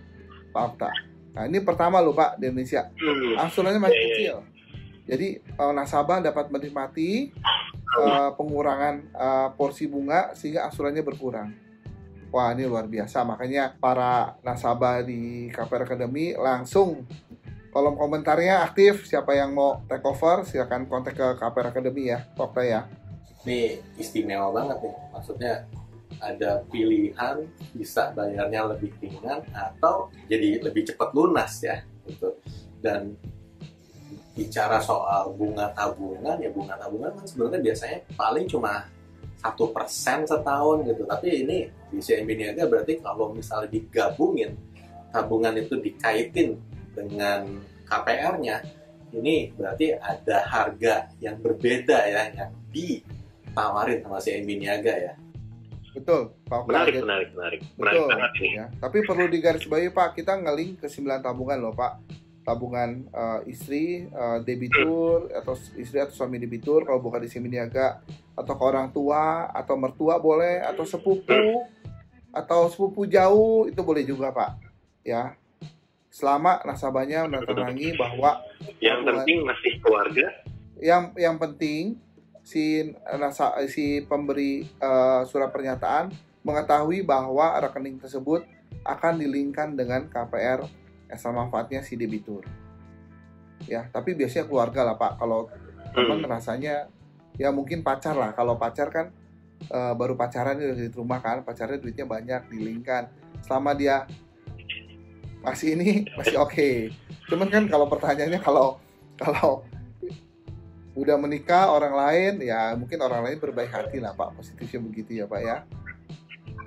Pak 0.50 0.74
Okta. 0.74 0.90
Nah 1.38 1.46
ini 1.46 1.62
pertama 1.62 2.02
loh 2.02 2.10
Pak 2.10 2.42
di 2.42 2.50
Indonesia, 2.50 2.90
Hmm. 2.98 3.38
angsurannya 3.38 3.78
makin 3.78 3.94
Iya, 3.94 4.02
iya, 4.02 4.10
kecil. 4.10 4.36
Jadi 5.06 5.28
eh, 5.38 5.72
nasabah 5.72 6.18
dapat 6.18 6.50
menikmati 6.50 7.30
pengurangan 8.40 9.04
porsi 9.54 9.84
bunga 9.84 10.32
sehingga 10.32 10.64
angsurannya 10.66 11.04
berkurang. 11.04 11.52
Wah 12.32 12.56
ini 12.56 12.64
luar 12.64 12.88
biasa, 12.88 13.28
makanya 13.28 13.76
para 13.76 14.40
nasabah 14.40 15.04
di 15.04 15.52
KPR 15.52 15.84
Academy 15.84 16.32
langsung 16.32 17.04
kolom 17.68 17.92
komentarnya 17.92 18.64
aktif. 18.64 19.04
Siapa 19.04 19.36
yang 19.36 19.52
mau 19.52 19.84
take 19.84 20.00
over 20.08 20.48
silakan 20.48 20.88
kontak 20.88 21.12
ke 21.12 21.26
KPR 21.36 21.76
Academy 21.76 22.08
ya, 22.08 22.24
Okta 22.40 22.64
ya. 22.64 22.88
Ini 23.44 23.76
istimewa 24.00 24.48
banget 24.48 24.80
nih. 24.80 24.94
Maksudnya 25.12 25.52
ada 26.24 26.64
pilihan 26.72 27.36
bisa 27.76 28.16
bayarnya 28.16 28.64
lebih 28.64 28.96
ringan 28.96 29.44
atau 29.52 30.08
jadi 30.24 30.64
lebih 30.64 30.88
cepat 30.88 31.12
lunas 31.12 31.52
ya 31.60 31.84
gitu. 32.08 32.32
Dan 32.80 33.12
bicara 34.32 34.80
soal 34.80 35.36
bunga 35.36 35.68
tabungan 35.76 36.40
ya 36.40 36.48
bunga 36.48 36.80
tabungan 36.80 37.12
kan 37.12 37.24
sebenarnya 37.28 37.60
biasanya 37.60 37.98
paling 38.16 38.48
cuma 38.48 38.88
satu 39.42 39.74
persen 39.74 40.22
setahun 40.22 40.86
gitu 40.86 41.02
tapi 41.04 41.42
ini 41.42 41.66
di 41.90 41.98
CMB 41.98 42.30
Niaga 42.38 42.64
berarti 42.70 43.02
kalau 43.02 43.34
misalnya 43.34 43.74
digabungin 43.74 44.54
tabungan 45.10 45.58
itu 45.58 45.76
dikaitin 45.82 46.56
dengan 46.94 47.58
KPR-nya 47.90 48.62
ini 49.12 49.50
berarti 49.52 49.92
ada 49.98 50.46
harga 50.46 51.10
yang 51.18 51.42
berbeda 51.42 51.98
ya 52.06 52.22
yang 52.32 52.52
ditawarin 52.70 54.00
sama 54.06 54.22
CMB 54.22 54.50
Niaga 54.62 54.94
ya 54.96 55.14
Betul, 55.92 56.32
Pak. 56.48 56.64
Menarik, 56.64 57.04
menarik, 57.04 57.28
menarik. 57.36 57.60
Menarik 57.76 58.00
Betul. 58.00 58.08
banget 58.16 58.32
ini. 58.40 58.50
ya. 58.56 58.66
Tapi 58.80 58.98
perlu 59.04 59.24
digarisbawahi 59.28 59.88
Pak, 59.92 60.08
kita 60.16 60.40
ngeling 60.40 60.80
ke 60.80 60.88
9 60.88 61.20
tabungan 61.20 61.58
loh 61.60 61.74
Pak. 61.76 61.92
Tabungan 62.42 63.06
eh, 63.06 63.40
istri, 63.46 64.06
eh, 64.06 64.38
debitur 64.42 65.30
atau 65.30 65.54
istri 65.78 66.02
atau 66.02 66.10
suami 66.10 66.42
debitur 66.42 66.82
kalau 66.82 66.98
bukan 66.98 67.22
di 67.22 67.30
sini 67.30 67.46
niaga 67.46 68.02
atau 68.34 68.54
ke 68.58 68.64
orang 68.66 68.90
tua 68.90 69.46
atau 69.54 69.78
mertua 69.78 70.18
boleh 70.18 70.58
atau 70.58 70.82
sepupu 70.82 71.62
atau 72.34 72.66
sepupu 72.66 73.06
jauh 73.06 73.70
itu 73.70 73.78
boleh 73.82 74.02
juga 74.02 74.34
Pak. 74.34 74.50
Ya. 75.06 75.38
Selama 76.12 76.60
nasabahnya 76.66 77.24
menandatangi 77.24 77.96
bahwa 77.96 78.42
Yang 78.82 78.98
Tabungan. 79.00 79.14
penting 79.24 79.38
masih 79.46 79.72
keluarga. 79.80 80.26
yang 80.82 81.14
yang 81.14 81.38
penting 81.38 81.94
si 82.42 82.90
nasa, 83.06 83.54
si 83.70 84.02
pemberi 84.02 84.66
eh, 84.66 85.22
surat 85.30 85.54
pernyataan 85.54 86.10
mengetahui 86.42 87.06
bahwa 87.06 87.54
rekening 87.62 88.02
tersebut 88.02 88.42
akan 88.82 89.14
dilingkan 89.22 89.78
dengan 89.78 90.10
KPR 90.10 90.66
asal 91.12 91.36
manfaatnya 91.36 91.84
si 91.84 91.94
debitur. 91.94 92.42
Ya, 93.68 93.86
tapi 93.92 94.16
biasanya 94.16 94.48
keluarga 94.48 94.82
lah 94.82 94.96
Pak. 94.96 95.20
Kalau 95.20 95.46
teman 95.92 96.24
Hmm. 96.24 96.32
rasanya 96.32 96.88
ya 97.36 97.52
mungkin 97.52 97.84
pacar 97.84 98.16
lah. 98.16 98.32
Kalau 98.32 98.56
pacar 98.56 98.88
kan 98.88 99.06
eh, 99.62 99.94
baru 99.94 100.18
pacaran 100.18 100.58
di 100.58 100.90
rumah 100.90 101.22
kan, 101.22 101.46
pacarnya 101.46 101.78
duitnya 101.78 102.02
banyak 102.02 102.50
dilingkan. 102.50 103.06
Selama 103.44 103.76
dia 103.76 104.08
masih 105.42 105.78
ini 105.78 106.06
masih 106.18 106.38
oke. 106.38 106.90
Cuman 107.30 107.46
kan 107.46 107.64
kalau 107.68 107.86
pertanyaannya 107.86 108.40
kalau 108.42 108.78
kalau 109.14 109.62
udah 110.92 111.16
menikah 111.16 111.72
orang 111.72 111.96
lain 111.96 112.32
ya 112.44 112.76
mungkin 112.76 113.00
orang 113.00 113.24
lain 113.24 113.40
berbaik 113.40 113.72
hati 113.72 113.96
lah 113.96 114.12
Pak 114.12 114.36
positifnya 114.36 114.76
begitu 114.84 115.10
ya 115.16 115.24
Pak 115.24 115.40
ya 115.40 115.56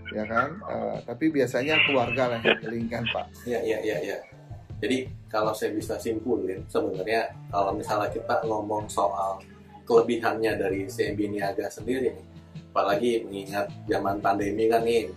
ya 0.09 0.23
kan 0.25 0.49
Eh, 0.65 0.97
tapi 1.05 1.29
biasanya 1.29 1.77
keluarga 1.85 2.33
lah 2.33 2.41
yang 2.41 2.57
dilingkan 2.57 3.05
Pak 3.13 3.45
Iya, 3.45 3.61
iya, 3.61 3.77
iya, 3.85 3.97
iya. 4.01 4.17
Jadi 4.85 5.09
kalau 5.25 5.49
saya 5.57 5.73
bisa 5.73 5.97
simpulin, 5.97 6.61
sebenarnya 6.69 7.33
kalau 7.49 7.73
misalnya 7.73 8.13
kita 8.13 8.45
ngomong 8.45 8.85
soal 8.85 9.41
kelebihannya 9.89 10.61
dari 10.61 10.85
CMB 10.85 11.19
Niaga 11.33 11.73
sendiri 11.73 12.13
apalagi 12.69 13.25
mengingat 13.25 13.71
zaman 13.89 14.21
pandemi 14.21 14.69
kan 14.69 14.85
nih, 14.85 15.09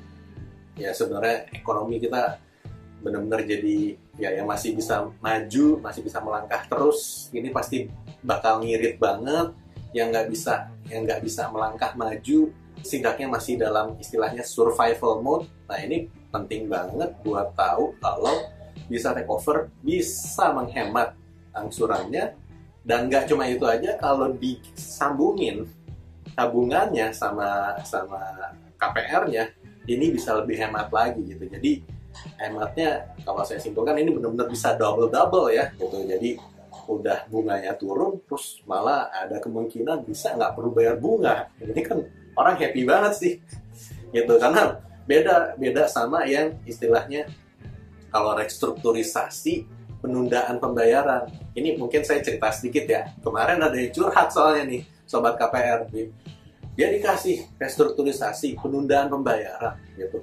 ya 0.78 0.94
sebenarnya 0.94 1.52
ekonomi 1.52 2.00
kita 2.00 2.38
benar-benar 3.02 3.42
jadi 3.44 3.98
ya 4.16 4.30
yang 4.40 4.46
masih 4.46 4.72
bisa 4.78 5.10
maju, 5.20 5.82
masih 5.82 6.00
bisa 6.06 6.22
melangkah 6.22 6.64
terus, 6.70 7.28
ini 7.34 7.50
pasti 7.50 7.90
bakal 8.22 8.62
ngirit 8.62 8.96
banget, 8.96 9.52
yang 9.90 10.08
nggak 10.14 10.30
bisa 10.30 10.70
yang 10.88 11.04
nggak 11.04 11.20
bisa 11.20 11.50
melangkah 11.50 11.92
maju, 11.98 12.54
setidaknya 12.80 13.26
masih 13.26 13.58
dalam 13.58 13.98
istilahnya 14.00 14.46
survival 14.46 15.18
mode. 15.20 15.50
Nah 15.66 15.82
ini 15.82 16.06
penting 16.30 16.70
banget 16.70 17.10
buat 17.26 17.52
tahu 17.58 17.98
kalau 17.98 18.38
bisa 18.88 19.12
take 19.12 19.28
over, 19.28 19.68
bisa 19.84 20.50
menghemat 20.50 21.14
angsurannya, 21.52 22.34
dan 22.82 23.12
nggak 23.12 23.28
cuma 23.28 23.44
itu 23.46 23.64
aja, 23.68 24.00
kalau 24.00 24.32
disambungin 24.34 25.68
tabungannya 26.32 27.12
sama 27.12 27.76
sama 27.84 28.20
KPR-nya, 28.80 29.52
ini 29.84 30.12
bisa 30.12 30.32
lebih 30.38 30.56
hemat 30.56 30.88
lagi 30.88 31.20
gitu. 31.24 31.44
Jadi 31.44 31.84
hematnya 32.40 33.14
kalau 33.22 33.44
saya 33.44 33.60
simpulkan 33.60 33.98
ini 34.00 34.10
benar-benar 34.10 34.48
bisa 34.48 34.74
double 34.74 35.12
double 35.12 35.52
ya 35.52 35.70
gitu. 35.76 36.02
Jadi 36.08 36.40
udah 36.88 37.28
bunganya 37.28 37.76
turun, 37.76 38.16
terus 38.24 38.64
malah 38.64 39.12
ada 39.12 39.36
kemungkinan 39.36 40.08
bisa 40.08 40.32
nggak 40.32 40.56
perlu 40.56 40.72
bayar 40.72 40.96
bunga. 40.96 41.52
Ini 41.60 41.82
kan 41.84 42.00
orang 42.38 42.56
happy 42.56 42.82
banget 42.88 43.12
sih, 43.18 43.32
gitu 44.14 44.40
karena 44.40 44.80
beda 45.04 45.56
beda 45.56 45.84
sama 45.88 46.24
yang 46.24 46.56
istilahnya 46.64 47.28
kalau 48.08 48.36
restrukturisasi 48.36 49.66
penundaan 49.98 50.62
pembayaran. 50.62 51.26
Ini 51.54 51.74
mungkin 51.76 52.06
saya 52.06 52.22
cerita 52.22 52.48
sedikit 52.54 52.86
ya. 52.86 53.10
Kemarin 53.20 53.58
ada 53.58 53.74
yang 53.74 53.90
curhat 53.90 54.30
soalnya 54.30 54.64
nih, 54.68 54.82
sobat 55.04 55.34
KPR. 55.34 55.90
Dia 56.78 56.88
dikasih 56.94 57.58
restrukturisasi 57.58 58.54
penundaan 58.62 59.10
pembayaran 59.10 59.74
gitu. 59.98 60.22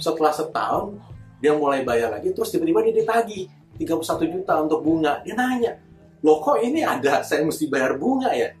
Setelah 0.00 0.32
setahun 0.32 0.96
dia 1.40 1.52
mulai 1.52 1.84
bayar 1.84 2.16
lagi, 2.16 2.32
terus 2.32 2.48
tiba-tiba 2.48 2.80
dia 2.88 2.94
ditagih 3.04 3.44
31 3.76 4.32
juta 4.32 4.54
untuk 4.60 4.80
bunga. 4.80 5.20
Dia 5.24 5.36
nanya, 5.36 5.76
loh 6.24 6.40
kok 6.40 6.60
ini 6.60 6.84
ada 6.84 7.20
saya 7.20 7.44
mesti 7.44 7.68
bayar 7.68 7.96
bunga 8.00 8.32
ya? 8.32 8.52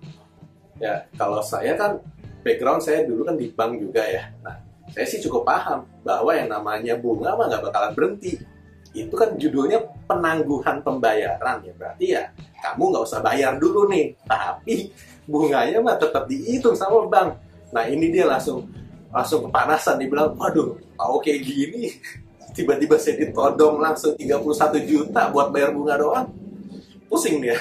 Ya 0.80 1.04
kalau 1.16 1.44
saya 1.44 1.76
kan 1.76 2.00
background 2.40 2.80
saya 2.80 3.04
dulu 3.04 3.24
kan 3.28 3.36
di 3.36 3.52
bank 3.52 3.80
juga 3.80 4.04
ya. 4.04 4.32
Nah 4.40 4.60
saya 4.92 5.06
sih 5.06 5.20
cukup 5.20 5.44
paham 5.44 5.84
bahwa 6.00 6.32
yang 6.32 6.48
namanya 6.48 6.96
bunga 6.96 7.36
mah 7.36 7.46
nggak 7.52 7.62
bakalan 7.68 7.92
berhenti 7.92 8.40
itu 8.90 9.14
kan 9.14 9.38
judulnya 9.38 9.78
penangguhan 10.10 10.82
pembayaran 10.82 11.62
ya 11.62 11.72
berarti 11.78 12.06
ya 12.18 12.22
kamu 12.60 12.92
nggak 12.92 13.04
usah 13.06 13.20
bayar 13.24 13.56
dulu 13.56 13.88
nih. 13.88 14.12
Tapi 14.28 14.92
bunganya 15.24 15.78
mah 15.80 15.96
tetap 15.96 16.28
dihitung 16.28 16.76
sama 16.76 17.06
bank. 17.08 17.38
Nah 17.72 17.86
ini 17.88 18.12
dia 18.12 18.28
langsung 18.28 18.68
langsung 19.10 19.48
kepanasan 19.48 19.98
dibilang 19.98 20.36
waduh 20.36 20.76
tahu 20.76 21.16
kayak 21.24 21.40
gini. 21.46 21.94
Tiba-tiba 22.56 22.98
saya 22.98 23.14
ditodong 23.22 23.78
langsung 23.78 24.18
31 24.18 24.42
juta 24.84 25.30
buat 25.30 25.54
bayar 25.54 25.70
bunga 25.70 25.94
doang. 25.94 26.26
Pusing 27.06 27.38
dia. 27.40 27.56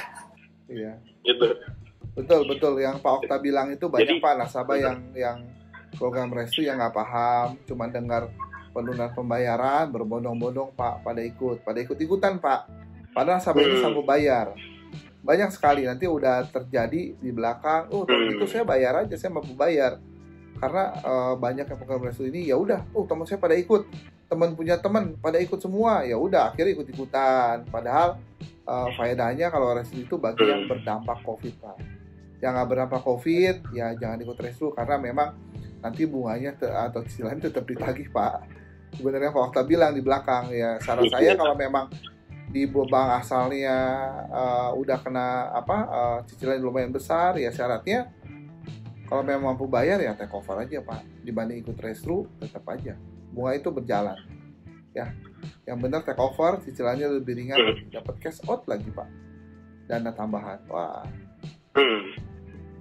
Iya. 0.65 0.98
Gitu. 1.21 1.45
betul 2.17 2.41
betul. 2.50 2.74
Yang 2.81 3.00
Pak 3.00 3.21
Okta 3.21 3.38
bilang 3.39 3.69
itu 3.71 3.86
banyak 3.86 4.17
Jadi- 4.17 4.21
Pak. 4.21 4.33
Nasabah 4.43 4.77
yang 4.81 4.98
yang 5.13 5.38
program 5.95 6.29
restu 6.33 6.62
yang 6.65 6.77
nggak 6.77 6.93
paham, 6.93 7.57
cuma 7.65 7.89
dengar 7.89 8.29
penundaan 8.79 9.12
pembayaran 9.12 9.91
berbondong-bondong 9.91 10.71
Pak 10.71 11.03
pada 11.03 11.19
ikut, 11.19 11.67
pada 11.67 11.83
ikut 11.83 12.00
ikutan 12.00 12.39
Pak. 12.39 12.71
Padahal 13.12 13.43
nasabah 13.43 13.59
ini 13.59 13.75
Hmm. 13.75 13.83
sanggup 13.83 14.07
bayar. 14.07 14.55
Banyak 15.19 15.51
sekali 15.51 15.83
nanti 15.83 16.07
udah 16.07 16.48
terjadi 16.48 17.19
di 17.19 17.29
belakang, 17.29 17.91
oh 17.91 18.07
kalau 18.07 18.24
Hmm. 18.24 18.39
itu 18.39 18.45
saya 18.48 18.63
bayar 18.63 19.03
aja, 19.03 19.19
saya 19.19 19.36
mampu 19.36 19.51
bayar. 19.51 20.00
Karena 20.55 20.95
eh, 20.95 21.33
banyak 21.36 21.65
yang 21.67 21.77
program 21.77 22.07
restu 22.07 22.24
ini 22.24 22.48
ya 22.48 22.55
udah, 22.55 22.88
oh 22.95 23.03
teman 23.03 23.27
saya 23.27 23.36
pada 23.36 23.55
ikut, 23.55 23.83
teman 24.25 24.55
punya 24.55 24.79
teman 24.79 25.19
pada 25.19 25.36
ikut 25.36 25.59
semua, 25.59 26.07
ya 26.07 26.15
udah 26.15 26.55
akhirnya 26.55 26.71
ikut 26.71 26.88
ikutan. 26.88 27.67
Padahal 27.67 28.15
eh, 28.63 28.89
faedahnya 28.95 29.51
kalau 29.51 29.75
restu 29.75 30.00
itu 30.00 30.15
bagi 30.15 30.48
yang 30.48 30.63
Hmm. 30.63 30.71
berdampak 30.71 31.19
COVID 31.27 31.53
Pak. 31.59 31.77
Yang 32.39 32.51
nggak 32.55 32.67
berdampak 32.71 33.01
COVID 33.03 33.55
ya 33.75 33.91
jangan 34.00 34.17
ikut 34.24 34.38
restu 34.39 34.71
karena 34.71 34.95
memang 34.95 35.36
nanti 35.79 36.03
bunganya 36.03 36.55
atau 36.59 37.03
cicilannya 37.03 37.50
tetap 37.50 37.67
ditagih 37.67 38.07
Pak. 38.12 38.58
Sebenarnya 38.93 39.29
Pak 39.29 39.43
Okta 39.50 39.62
bilang 39.63 39.93
di 39.93 40.01
belakang 40.01 40.50
ya 40.50 40.79
saran 40.79 41.05
Iya. 41.05 41.13
saya 41.13 41.31
kalau 41.36 41.55
memang 41.55 41.86
di 42.50 42.65
bank 42.65 43.22
asalnya 43.22 43.77
eh, 44.25 44.69
udah 44.74 44.98
kena 45.00 45.27
apa 45.53 45.77
eh, 45.86 46.17
cicilan 46.25 46.58
lumayan 46.58 46.89
besar 46.89 47.38
ya 47.38 47.53
syaratnya 47.53 48.10
kalau 49.05 49.22
memang 49.22 49.53
mampu 49.53 49.65
bayar 49.65 49.98
ya 49.98 50.13
take 50.13 50.34
over 50.34 50.58
aja 50.60 50.81
Pak 50.81 51.22
dibanding 51.22 51.62
ikut 51.62 51.77
restu 51.77 52.25
tetap 52.38 52.65
aja 52.65 52.98
bunga 53.29 53.53
itu 53.53 53.69
berjalan 53.69 54.17
ya 54.89 55.13
yang 55.63 55.77
benar 55.77 56.01
take 56.01 56.17
over 56.17 56.58
cicilannya 56.60 57.05
lebih 57.15 57.38
ringan 57.38 57.58
Hmm. 57.58 57.86
dapat 57.91 58.15
cash 58.17 58.41
out 58.46 58.65
lagi 58.65 58.89
Pak 58.89 59.05
dana 59.86 60.10
tambahan 60.10 60.58
wah 60.65 61.05
Hmm. 61.69 62.17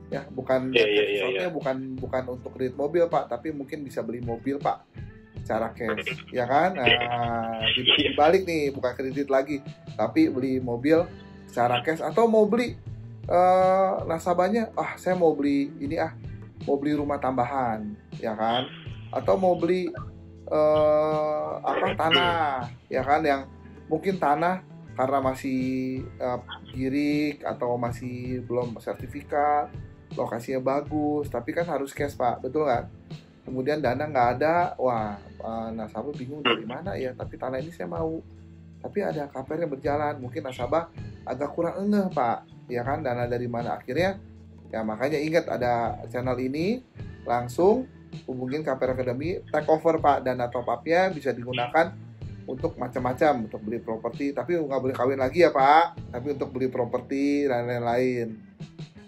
ya 0.09 0.25
bukan 0.29 0.73
Iya, 0.73 0.81
iya, 0.81 0.97
cash 0.99 1.13
iya, 1.13 1.23
outnya 1.23 1.45
iya. 1.45 1.53
bukan 1.53 1.77
bukan 1.97 2.23
untuk 2.31 2.51
kredit 2.57 2.73
mobil 2.75 3.05
Pak 3.05 3.29
tapi 3.29 3.53
mungkin 3.53 3.85
bisa 3.85 4.01
beli 4.01 4.21
mobil 4.21 4.57
Pak 4.57 4.89
secara 5.43 5.73
cash 5.73 6.09
ya 6.31 6.45
kan? 6.45 6.77
Nah, 6.77 7.65
di- 7.73 7.87
dibalik 7.87 8.45
nih 8.45 8.73
bukan 8.75 8.93
kredit 8.95 9.29
lagi 9.31 9.63
tapi 9.97 10.29
beli 10.29 10.61
mobil 10.63 11.05
secara 11.49 11.81
cash 11.81 12.05
atau 12.05 12.29
mau 12.29 12.45
beli 12.45 12.77
eh, 13.29 13.93
nasabahnya 14.09 14.73
ah 14.77 14.97
saya 15.01 15.17
mau 15.17 15.33
beli 15.33 15.73
ini 15.81 15.97
ah 15.97 16.13
mau 16.67 16.77
beli 16.77 16.97
rumah 16.97 17.17
tambahan 17.21 17.97
ya 18.21 18.37
kan? 18.37 18.69
Atau 19.15 19.41
mau 19.41 19.57
beli 19.57 19.89
eh, 20.49 21.51
apa 21.65 21.87
tanah 21.97 22.69
ya 22.93 23.03
kan? 23.05 23.21
Yang 23.25 23.43
mungkin 23.89 24.21
tanah 24.21 24.61
karena 24.99 25.19
masih 25.23 26.03
girik 26.75 27.47
atau 27.47 27.79
masih 27.79 28.43
belum 28.51 28.83
sertifikat 28.83 29.71
lokasinya 30.19 30.59
bagus 30.59 31.31
tapi 31.31 31.55
kan 31.55 31.65
harus 31.65 31.95
cash 31.95 32.19
pak. 32.19 32.43
Betul 32.43 32.67
kan 32.67 32.91
kemudian 33.49 33.81
dana 33.81 34.05
nggak 34.05 34.29
ada. 34.39 34.77
Wah 34.77 35.17
eh, 35.19 35.69
nasabah 35.73 36.13
bingung 36.13 36.45
dari 36.45 36.69
mana 36.69 36.95
ya 37.01 37.17
tapi 37.17 37.41
tanah 37.41 37.59
ini 37.59 37.73
saya 37.73 37.89
mau. 37.89 38.21
Tapi 38.79 39.03
ada 39.03 39.27
KPR 39.27 39.67
yang 39.67 39.73
berjalan. 39.73 40.15
Mungkin 40.23 40.45
nasabah 40.45 40.93
agak 41.27 41.51
kurang 41.57 41.83
engeh 41.83 42.07
pak. 42.13 42.47
Ya 42.69 42.85
kan 42.85 43.03
dana 43.03 43.27
dari 43.27 43.49
mana? 43.51 43.81
Akhirnya 43.81 44.21
ya 44.69 44.85
makanya 44.85 45.19
ingat 45.19 45.49
ada 45.49 45.99
channel 46.13 46.37
ini. 46.39 46.85
Langsung 47.27 47.89
hubungin 48.29 48.63
KPR 48.63 48.95
Academy. 48.95 49.43
Take 49.51 49.67
over 49.67 49.99
pak. 49.99 50.23
Dana 50.23 50.47
top 50.47 50.69
upnya 50.71 51.11
bisa 51.11 51.35
digunakan 51.35 51.91
untuk 52.47 52.79
macam-macam. 52.79 53.51
Untuk 53.51 53.61
beli 53.67 53.83
properti. 53.83 54.31
Tapi 54.31 54.55
nggak 54.55 54.81
boleh 54.85 54.95
kawin 54.95 55.19
lagi 55.19 55.43
ya 55.43 55.51
pak. 55.51 55.99
Tapi 56.15 56.39
untuk 56.39 56.55
beli 56.55 56.71
properti 56.71 57.51
dan 57.51 57.67
lain-lain. 57.67 58.39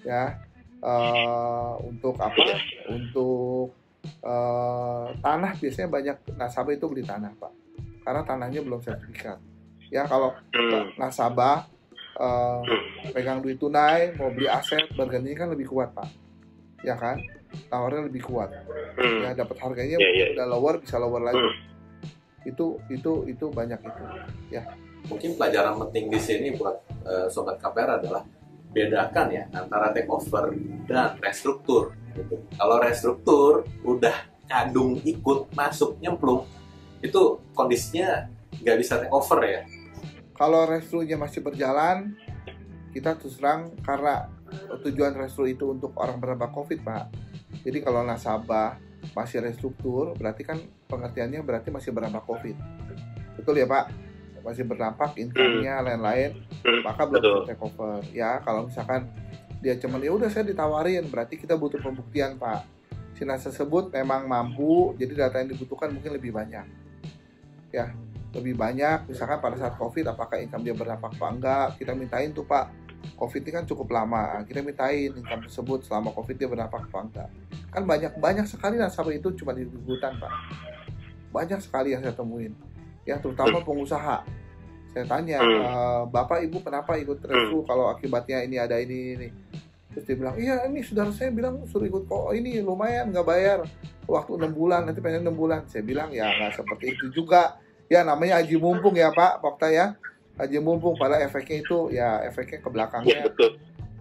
Ya. 0.02 0.42
Eh, 0.80 1.72
untuk 1.84 2.16
apa? 2.16 2.58
Untuk 2.88 3.79
eh, 4.20 5.06
tanah 5.18 5.52
biasanya 5.56 5.88
banyak 5.88 6.16
nasabah 6.34 6.72
itu 6.72 6.86
beli 6.86 7.02
tanah 7.02 7.32
pak. 7.34 7.52
Karena 8.00 8.22
tanahnya 8.22 8.60
belum 8.60 8.80
sertifikat. 8.80 9.38
Ya 9.90 10.04
kalau 10.04 10.32
Hmm. 10.52 10.92
nasabah 10.96 11.66
eh, 12.14 12.60
pegang 13.10 13.40
duit 13.40 13.56
tunai 13.56 14.12
mau 14.14 14.28
beli 14.28 14.44
aset 14.44 14.92
bergantinya 14.92 15.36
kan 15.38 15.48
lebih 15.50 15.66
kuat 15.66 15.90
pak. 15.90 16.08
Ya 16.84 16.94
kan? 16.94 17.16
Tawarnya 17.66 18.06
lebih 18.06 18.22
kuat. 18.22 18.52
Hmm. 18.94 19.24
ya 19.24 19.32
dapat 19.32 19.56
harganya 19.58 19.96
Iya, 19.96 20.10
iya. 20.12 20.26
udah 20.36 20.46
lower 20.46 20.74
bisa 20.78 21.00
lower 21.00 21.22
lagi. 21.22 21.40
Hmm. 21.40 21.56
itu 22.40 22.80
itu 22.88 23.12
itu 23.28 23.46
banyak 23.48 23.80
itu. 23.80 24.02
Mungkin 25.08 25.36
pelajaran 25.36 25.76
penting 25.88 26.08
di 26.08 26.20
sini 26.20 26.48
buat 26.56 26.76
eh, 27.04 27.28
sobat 27.28 27.56
KPR 27.56 28.00
adalah 28.00 28.24
bedakan 28.70 29.26
ya 29.34 29.44
antara 29.50 29.90
take 29.90 30.10
over 30.10 30.54
dan 30.86 31.18
restruktur. 31.18 31.94
Gitu. 32.14 32.38
Kalau 32.58 32.76
restruktur 32.82 33.66
udah 33.86 34.30
kadung 34.50 34.98
ikut 35.06 35.54
masuk 35.54 35.94
nyemplung 36.02 36.42
itu 37.00 37.38
kondisinya 37.54 38.26
nggak 38.60 38.76
bisa 38.82 38.98
take 38.98 39.14
over 39.14 39.38
ya. 39.46 39.62
kalau 40.34 40.66
restrunya 40.66 41.14
masih 41.14 41.40
berjalan 41.44 42.18
kita 42.90 43.14
terus 43.14 43.38
terang 43.38 43.70
karena 43.86 44.26
tujuan 44.82 45.14
restru 45.14 45.46
itu 45.46 45.70
untuk 45.70 45.94
orang 45.94 46.18
berdampak 46.18 46.50
covid 46.50 46.82
pak 46.82 47.14
jadi 47.62 47.78
kalau 47.86 48.02
nasabah 48.02 48.76
masih 49.14 49.40
restruktur 49.40 50.12
berarti 50.18 50.42
kan 50.42 50.58
pengertiannya 50.90 51.40
berarti 51.46 51.70
masih 51.70 51.94
berdampak 51.94 52.26
covid 52.26 52.58
betul 53.38 53.54
ya 53.54 53.70
pak 53.70 54.09
masih 54.40 54.64
berdampak 54.64 55.14
income-nya 55.16 55.80
lain-lain 55.84 56.36
Hmm. 56.60 56.84
maka 56.84 57.08
belum 57.08 57.22
Betul. 57.24 57.40
take 57.48 57.62
over 57.64 58.00
ya 58.12 58.36
kalau 58.44 58.68
misalkan 58.68 59.08
dia 59.60 59.76
cuman 59.76 60.00
ya 60.00 60.12
udah 60.12 60.28
saya 60.32 60.44
ditawarin 60.48 61.04
berarti 61.08 61.36
kita 61.36 61.52
butuh 61.56 61.80
pembuktian 61.80 62.40
pak. 62.40 62.64
Si 63.12 63.28
nas 63.28 63.44
tersebut 63.44 63.92
memang 63.92 64.24
mampu 64.24 64.96
jadi 64.96 65.28
data 65.28 65.44
yang 65.44 65.52
dibutuhkan 65.52 65.92
mungkin 65.92 66.16
lebih 66.16 66.32
banyak. 66.32 66.64
Ya 67.68 67.92
lebih 68.32 68.56
banyak 68.56 69.10
misalkan 69.10 69.36
pada 69.42 69.60
saat 69.60 69.76
covid 69.76 70.08
apakah 70.08 70.40
income 70.40 70.64
dia 70.64 70.72
berdampak 70.72 71.12
apa 71.12 71.26
enggak? 71.28 71.66
Kita 71.76 71.92
mintain 71.92 72.32
tuh 72.32 72.48
pak 72.48 72.72
covid 73.20 73.44
ini 73.44 73.52
kan 73.52 73.64
cukup 73.68 73.92
lama. 73.92 74.40
Kita 74.48 74.64
mintain 74.64 75.12
income 75.12 75.44
tersebut 75.44 75.84
selama 75.84 76.08
covid 76.16 76.40
dia 76.40 76.48
berdampak 76.48 76.88
apa 76.88 76.98
enggak. 77.04 77.28
Kan 77.68 77.84
banyak 77.84 78.16
banyak 78.16 78.48
sekali 78.48 78.80
nasabah 78.80 79.12
itu 79.12 79.28
cuma 79.36 79.52
di 79.52 79.68
hutan 79.68 80.16
pak. 80.16 80.32
Banyak 81.28 81.60
sekali 81.60 81.92
yang 81.92 82.00
saya 82.00 82.16
temuin 82.16 82.56
ya 83.04 83.16
terutama 83.18 83.60
pengusaha. 83.60 84.22
Saya 84.90 85.04
tanya 85.06 85.38
Hmm. 85.38 85.62
"Eh, 85.62 86.02
bapak 86.10 86.42
ibu 86.42 86.58
kenapa 86.60 86.98
ikut 86.98 87.22
restu 87.22 87.62
kalau 87.62 87.88
akibatnya 87.88 88.42
ini 88.42 88.56
ada 88.58 88.74
ini 88.76 89.14
ini 89.14 89.28
terus 89.90 90.06
dia 90.06 90.14
bilang 90.14 90.38
iya 90.38 90.62
ini 90.70 90.86
saudara 90.86 91.10
saya 91.10 91.34
bilang 91.34 91.66
suruh 91.66 91.86
ikut 91.86 92.06
kok. 92.06 92.30
Ini 92.30 92.62
lumayan 92.62 93.10
nggak 93.10 93.26
bayar. 93.26 93.58
Waktu 94.06 94.38
enam 94.38 94.50
bulan 94.50 94.86
nanti 94.86 94.98
pengen 94.98 95.22
enam 95.22 95.34
bulan. 95.34 95.66
Saya 95.66 95.82
bilang 95.82 96.10
ya 96.10 96.26
nggak 96.30 96.58
seperti 96.58 96.94
itu 96.94 97.10
juga. 97.10 97.58
Ya 97.90 98.06
namanya 98.06 98.38
aji 98.38 98.54
mumpung 98.54 98.94
ya 98.94 99.10
pak 99.10 99.42
Pokta 99.42 99.70
ya. 99.70 99.94
Aji 100.38 100.58
mumpung 100.58 100.94
pada 100.94 101.18
efeknya 101.18 101.56
itu 101.60 101.90
ya 101.90 102.22
efeknya 102.22 102.58
ke 102.58 102.66
Ya, 102.66 102.72
belakangnya 102.72 103.18
betul. 103.30 103.50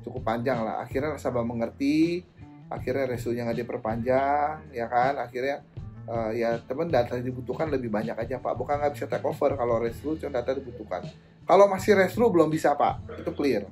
cukup 0.01 0.21
panjang 0.23 0.61
lah. 0.61 0.81
Akhirnya 0.81 1.17
nasabah 1.17 1.41
mengerti 1.41 2.21
akhirnya 2.69 3.09
restunya 3.09 3.45
nggak 3.45 3.59
diperpanjang 3.61 4.69
ya 4.71 4.85
kan? 4.85 5.17
Akhirnya 5.17 5.65
eh, 6.09 6.31
ya 6.41 6.57
teman 6.65 6.89
data 6.89 7.13
yang 7.21 7.29
dibutuhkan 7.29 7.69
lebih 7.69 7.93
banyak 7.93 8.17
aja 8.17 8.41
pak. 8.41 8.53
Bukan 8.57 8.81
nggak 8.81 8.93
bisa 8.97 9.05
take 9.05 9.21
over. 9.23 9.53
Kalau 9.53 9.77
restu 9.77 10.17
cuma 10.17 10.41
data 10.41 10.57
dibutuhkan. 10.57 11.05
Kalau 11.45 11.69
masih 11.69 11.93
restu 11.93 12.25
belum 12.25 12.49
bisa 12.49 12.73
pak. 12.73 13.05
Itu 13.21 13.29
clear. 13.37 13.69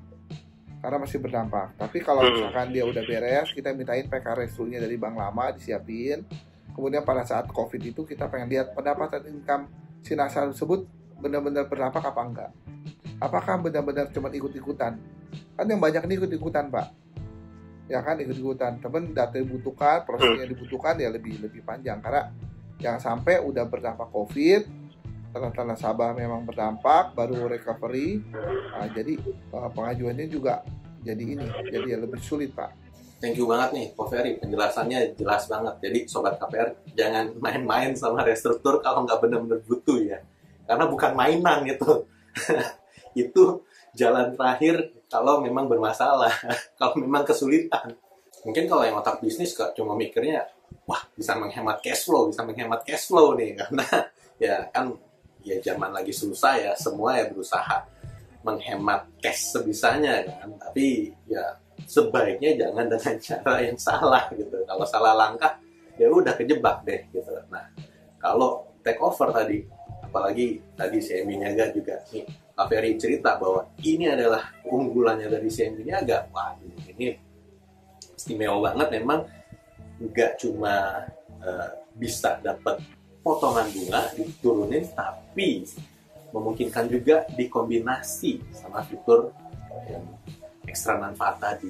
Karena 0.77 0.97
masih 1.01 1.17
berdampak. 1.17 1.73
Tapi 1.73 1.97
kalau 2.05 2.21
Hmm. 2.21 2.31
misalkan 2.37 2.69
dia 2.69 2.85
udah 2.85 3.01
beres 3.01 3.49
kita 3.49 3.73
mintain 3.73 4.05
PK 4.05 4.27
restunya 4.37 4.77
dari 4.77 4.95
bank 4.95 5.17
lama 5.17 5.49
disiapin. 5.49 6.21
Kemudian 6.77 7.01
pada 7.01 7.25
saat 7.25 7.49
covid 7.49 7.81
itu 7.81 8.05
kita 8.05 8.29
pengen 8.29 8.53
lihat 8.53 8.77
pendapatan 8.77 9.25
income 9.25 9.65
si 10.05 10.13
nasabah 10.13 10.53
tersebut 10.53 10.85
benar-benar 11.17 11.65
berdampak 11.65 12.05
apa 12.05 12.21
enggak. 12.21 12.51
Apakah 13.17 13.57
benar-benar 13.57 14.13
cuma 14.13 14.29
ikut-ikutan? 14.29 14.93
Kan 15.57 15.65
yang 15.65 15.81
banyak 15.81 16.05
ini 16.05 16.13
ikut-ikutan 16.21 16.69
pak 16.69 17.06
ya 17.87 18.03
kan 18.03 18.19
ikut-ikutan 18.19 18.83
temen 18.83 19.15
data 19.15 19.39
dibutuhkan 19.39 20.03
prosesnya 20.03 20.43
dibutuhkan 20.47 20.99
ya 20.99 21.07
lebih 21.07 21.39
lebih 21.39 21.63
panjang 21.63 22.03
karena 22.03 22.31
jangan 22.77 23.01
sampai 23.01 23.39
udah 23.41 23.63
berdampak 23.67 24.11
covid 24.11 24.67
ternyata 25.31 25.63
nasabah 25.63 26.11
memang 26.15 26.43
berdampak 26.43 27.15
baru 27.15 27.47
recovery 27.47 28.23
Nah, 28.77 28.87
jadi 28.91 29.17
eh, 29.23 29.69
pengajuannya 29.73 30.27
juga 30.27 30.61
jadi 31.01 31.23
ini 31.23 31.47
jadi 31.71 31.87
ya 31.95 31.97
lebih 32.03 32.19
sulit 32.19 32.51
pak 32.51 32.87
Thank 33.17 33.41
you 33.41 33.49
banget 33.49 33.73
nih, 33.73 33.87
Ko 33.97 34.05
Ferry. 34.05 34.37
Penjelasannya 34.37 35.17
jelas 35.17 35.49
banget. 35.49 35.81
Jadi, 35.81 36.05
Sobat 36.05 36.37
KPR, 36.37 36.69
jangan 36.93 37.33
main-main 37.41 37.97
sama 37.97 38.21
restruktur 38.21 38.77
kalau 38.77 39.09
nggak 39.09 39.17
benar-benar 39.25 39.57
butuh 39.65 39.97
ya. 39.97 40.21
Karena 40.69 40.85
bukan 40.85 41.17
mainan 41.17 41.65
gitu. 41.65 42.05
itu 43.17 43.65
jalan 43.97 44.37
terakhir 44.37 44.93
kalau 45.09 45.41
memang 45.41 45.65
bermasalah, 45.65 46.31
kalau 46.79 46.93
memang 47.01 47.25
kesulitan. 47.25 47.97
Mungkin 48.45 48.69
kalau 48.69 48.85
yang 48.85 49.01
otak 49.01 49.19
bisnis 49.19 49.57
kok 49.57 49.73
cuma 49.73 49.97
mikirnya, 49.97 50.45
wah 50.85 51.01
bisa 51.17 51.33
menghemat 51.35 51.81
cash 51.81 52.05
flow, 52.05 52.29
bisa 52.29 52.45
menghemat 52.45 52.85
cash 52.85 53.09
flow 53.09 53.33
nih. 53.33 53.55
Karena 53.59 53.85
ya 54.37 54.55
kan 54.69 54.93
ya 55.41 55.57
zaman 55.65 55.89
lagi 55.89 56.13
susah 56.13 56.53
ya, 56.61 56.71
semua 56.77 57.17
ya 57.17 57.25
berusaha 57.27 57.81
menghemat 58.45 59.09
cash 59.19 59.57
sebisanya 59.57 60.21
kan. 60.23 60.53
Tapi 60.61 61.11
ya 61.25 61.43
sebaiknya 61.89 62.53
jangan 62.55 62.85
dengan 62.93 63.15
cara 63.17 63.55
yang 63.65 63.77
salah 63.81 64.23
gitu. 64.31 64.61
Kalau 64.63 64.85
salah 64.85 65.17
langkah 65.17 65.57
ya 65.97 66.07
udah 66.13 66.37
kejebak 66.37 66.85
deh 66.85 67.01
gitu. 67.09 67.33
Nah 67.49 67.65
kalau 68.21 68.69
take 68.85 69.01
over 69.01 69.33
tadi, 69.33 69.65
apalagi 70.05 70.61
tadi 70.77 71.01
si 71.01 71.17
Emi 71.17 71.41
Niaga 71.41 71.73
juga 71.73 71.99
nih 72.13 72.46
Kak 72.57 72.73
Ferry 72.73 72.97
cerita 72.97 73.37
bahwa 73.37 73.69
ini 73.85 74.09
adalah 74.09 74.49
unggulannya 74.65 75.29
dari 75.29 75.45
si 75.45 75.61
Niaga. 75.69 76.25
Wah 76.33 76.57
ini 76.89 77.13
istimewa 78.17 78.73
banget 78.73 78.97
memang 78.97 79.29
nggak 80.01 80.41
cuma 80.41 81.05
uh, 81.37 81.69
bisa 81.93 82.41
dapat 82.41 82.81
potongan 83.21 83.69
bunga 83.69 84.09
diturunin 84.17 84.89
tapi 84.97 85.69
memungkinkan 86.33 86.89
juga 86.89 87.29
dikombinasi 87.37 88.41
sama 88.49 88.81
fitur 88.89 89.29
yang 89.85 90.01
ekstra 90.65 90.97
manfaat 90.97 91.37
tadi. 91.37 91.69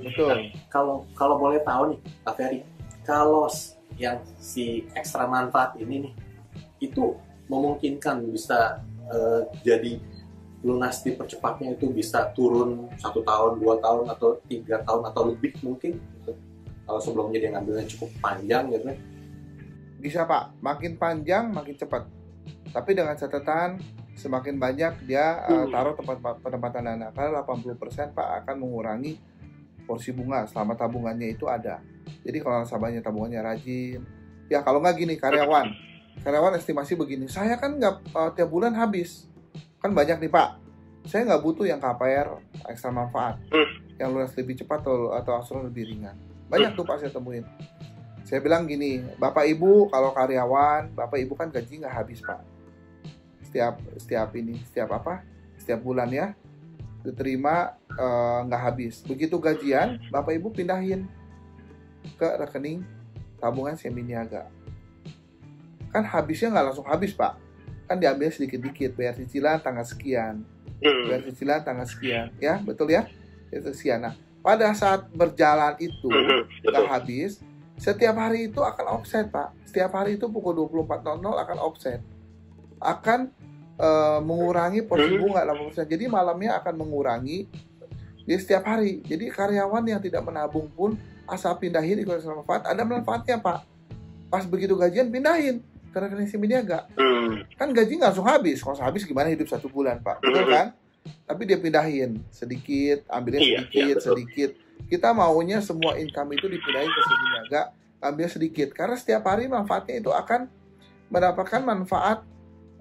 Betul. 0.00 0.32
Nah, 0.32 0.40
kalau 0.72 1.04
kalau 1.12 1.36
boleh 1.36 1.60
tahu 1.60 1.92
nih, 1.92 2.00
Kak 2.24 2.34
Ferry, 2.40 2.60
kalau 3.04 3.52
yang 4.00 4.16
si 4.40 4.88
ekstra 4.96 5.28
manfaat 5.28 5.76
ini 5.76 6.08
nih, 6.08 6.12
itu 6.88 7.20
memungkinkan 7.52 8.24
bisa 8.32 8.80
uh, 9.10 9.42
jadi 9.64 10.00
lunas 10.64 11.04
percepatnya 11.04 11.76
itu 11.76 11.92
bisa 11.92 12.32
turun 12.32 12.88
satu 12.96 13.20
tahun, 13.20 13.60
dua 13.60 13.76
tahun 13.84 14.08
atau 14.08 14.40
tiga 14.48 14.80
tahun 14.80 15.12
atau 15.12 15.22
lebih 15.32 15.60
mungkin. 15.60 16.00
Gitu. 16.00 16.32
Kalau 16.84 17.00
sebelumnya 17.00 17.38
dia 17.40 17.50
ngambilnya 17.52 17.84
cukup 17.88 18.10
panjang 18.20 18.72
gitu. 18.72 18.96
Bisa 20.00 20.24
pak, 20.24 20.56
makin 20.64 20.96
panjang 20.96 21.52
makin 21.52 21.76
cepat. 21.76 22.08
Tapi 22.72 22.90
dengan 22.96 23.16
catatan 23.16 23.80
semakin 24.14 24.56
banyak 24.56 25.10
dia 25.10 25.42
uh, 25.42 25.66
taruh 25.68 25.94
tempat 25.98 26.16
penempatan 26.38 26.86
dana 26.86 27.10
karena 27.10 27.42
80% 27.42 28.14
Pak 28.14 28.28
akan 28.44 28.56
mengurangi 28.62 29.18
porsi 29.84 30.14
bunga 30.14 30.48
selama 30.48 30.78
tabungannya 30.78 31.34
itu 31.34 31.44
ada. 31.50 31.82
Jadi 32.24 32.40
kalau 32.40 32.64
nasabahnya 32.64 33.04
tabungannya 33.04 33.40
rajin, 33.44 34.00
ya 34.48 34.64
kalau 34.64 34.80
nggak 34.80 34.96
gini 34.96 35.14
karyawan, 35.20 35.68
karyawan 36.22 36.54
estimasi 36.54 36.94
begini, 36.94 37.26
saya 37.26 37.58
kan 37.58 37.74
nggak 37.80 38.14
uh, 38.14 38.30
tiap 38.36 38.48
bulan 38.52 38.76
habis, 38.76 39.26
kan 39.82 39.90
banyak 39.90 40.22
nih 40.22 40.32
Pak. 40.32 40.48
Saya 41.04 41.28
nggak 41.28 41.42
butuh 41.44 41.68
yang 41.68 41.82
KPR 41.82 42.40
ekstra 42.70 42.88
manfaat, 42.88 43.36
yang 44.00 44.14
lunas 44.14 44.32
lebih 44.38 44.56
cepat 44.56 44.86
atau 44.86 45.12
atau 45.12 45.32
asuransi 45.36 45.68
lebih 45.68 45.84
ringan. 45.90 46.16
Banyak 46.48 46.78
tuh 46.78 46.84
Pak 46.86 47.02
saya 47.02 47.12
temuin. 47.12 47.44
Saya 48.24 48.40
bilang 48.40 48.64
gini, 48.64 49.04
Bapak 49.20 49.44
Ibu 49.44 49.92
kalau 49.92 50.16
karyawan, 50.16 50.96
Bapak 50.96 51.20
Ibu 51.20 51.36
kan 51.36 51.52
gaji 51.52 51.84
nggak 51.84 51.92
habis 51.92 52.24
Pak. 52.24 52.40
Setiap 53.44 53.76
setiap 54.00 54.28
ini 54.32 54.56
setiap 54.64 54.96
apa? 54.96 55.20
Setiap 55.60 55.84
bulan 55.84 56.08
ya 56.08 56.32
diterima 57.04 57.76
eh, 57.92 58.38
nggak 58.48 58.60
uh, 58.60 58.64
habis. 58.64 59.04
Begitu 59.04 59.36
gajian 59.36 60.00
bapak 60.08 60.40
ibu 60.40 60.48
pindahin 60.48 61.04
ke 62.16 62.28
rekening 62.40 62.80
tabungan 63.38 63.76
semi 63.76 64.00
niaga 64.00 64.48
kan 65.94 66.02
habisnya 66.02 66.50
nggak 66.50 66.64
langsung 66.74 66.86
habis 66.90 67.14
pak 67.14 67.38
kan 67.86 67.96
diambil 68.02 68.34
sedikit-dikit 68.34 68.98
bayar 68.98 69.14
cicilan 69.14 69.62
tanggal 69.62 69.86
sekian 69.86 70.42
hmm. 70.82 71.06
bayar 71.06 71.22
cicilan 71.30 71.60
tanggal 71.62 71.86
sekian 71.86 72.34
ya 72.42 72.58
betul 72.58 72.90
ya 72.90 73.06
itu 73.54 73.70
sekian 73.70 74.02
nah 74.02 74.14
pada 74.42 74.74
saat 74.74 75.06
berjalan 75.14 75.78
itu 75.78 76.10
hmm, 76.10 76.66
nggak 76.66 76.86
habis 76.90 77.38
setiap 77.78 78.18
hari 78.18 78.50
itu 78.50 78.58
akan 78.58 78.98
offset 78.98 79.30
pak 79.30 79.54
setiap 79.62 79.94
hari 79.94 80.18
itu 80.18 80.26
pukul 80.26 80.66
24.00 80.66 81.22
akan 81.22 81.58
offset 81.62 82.02
akan 82.82 83.30
uh, 83.78 84.20
mengurangi 84.20 84.84
porsi 84.84 85.16
hmm. 85.16 85.22
bunga 85.22 85.42
80%. 85.48 85.88
Jadi 85.88 86.04
malamnya 86.06 86.60
akan 86.60 86.74
mengurangi 86.78 87.48
di 88.24 88.34
setiap 88.36 88.68
hari. 88.68 89.04
Jadi 89.04 89.32
karyawan 89.32 89.84
yang 89.84 90.00
tidak 90.00 90.24
menabung 90.24 90.68
pun 90.72 90.96
asal 91.24 91.56
pindahin 91.56 92.04
ikut 92.04 92.20
manfaat, 92.20 92.68
ada 92.68 92.82
manfaatnya 92.84 93.40
Pak. 93.40 93.58
Pas 94.28 94.44
begitu 94.44 94.76
gajian 94.76 95.08
pindahin 95.08 95.64
ke 95.94 95.98
rekening 96.02 96.26
Siminiaga. 96.26 96.90
Hmm. 96.98 97.46
Kan 97.54 97.70
gaji 97.70 98.02
nggak 98.02 98.10
langsung 98.10 98.26
habis. 98.26 98.58
Kalau 98.58 98.74
habis 98.82 99.06
gimana 99.06 99.30
hidup 99.30 99.46
satu 99.46 99.70
bulan 99.70 100.02
Pak? 100.02 100.18
Betul 100.18 100.50
kan? 100.50 100.74
Tapi 101.30 101.42
dia 101.46 101.58
pindahin 101.62 102.18
sedikit, 102.34 103.06
ambilnya 103.06 103.40
iya, 103.40 103.58
sedikit, 103.62 103.96
iya, 103.96 104.02
sedikit. 104.02 104.50
Kita 104.90 105.14
maunya 105.14 105.62
semua 105.62 105.94
income 105.94 106.34
itu 106.34 106.50
dipindahin 106.50 106.90
ke 106.90 107.00
Siminiaga, 107.06 107.62
ambil 108.02 108.26
sedikit. 108.26 108.68
Karena 108.74 108.98
setiap 108.98 109.22
hari 109.30 109.46
manfaatnya 109.46 110.02
itu 110.02 110.10
akan 110.10 110.50
mendapatkan 111.14 111.62
manfaat 111.62 112.26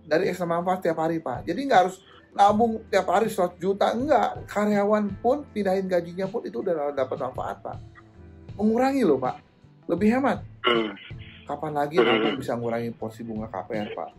dari 0.03 0.33
ekstra 0.33 0.49
manfaat 0.49 0.81
tiap 0.81 0.97
hari 0.97 1.21
Pak. 1.21 1.45
Jadi 1.45 1.59
nggak 1.69 1.79
harus 1.85 2.01
nabung 2.33 2.81
tiap 2.89 3.07
hari 3.13 3.29
100 3.29 3.61
juta, 3.61 3.93
enggak. 3.93 4.49
Karyawan 4.49 5.13
pun 5.21 5.45
pindahin 5.53 5.85
gajinya 5.85 6.25
pun 6.25 6.41
itu 6.41 6.65
udah 6.65 6.91
dapat 6.91 7.17
manfaat 7.21 7.61
Pak. 7.61 7.77
Mengurangi 8.57 9.05
loh 9.05 9.21
Pak, 9.21 9.35
lebih 9.87 10.17
hemat. 10.17 10.41
Hmm. 11.43 11.47
Kapan 11.51 11.71
lagi 11.75 11.95
hmm. 11.99 12.07
nabung 12.07 12.35
bisa 12.39 12.55
ngurangi 12.55 12.89
porsi 12.95 13.21
bunga 13.27 13.51
KPR 13.51 13.91
Pak? 13.91 14.09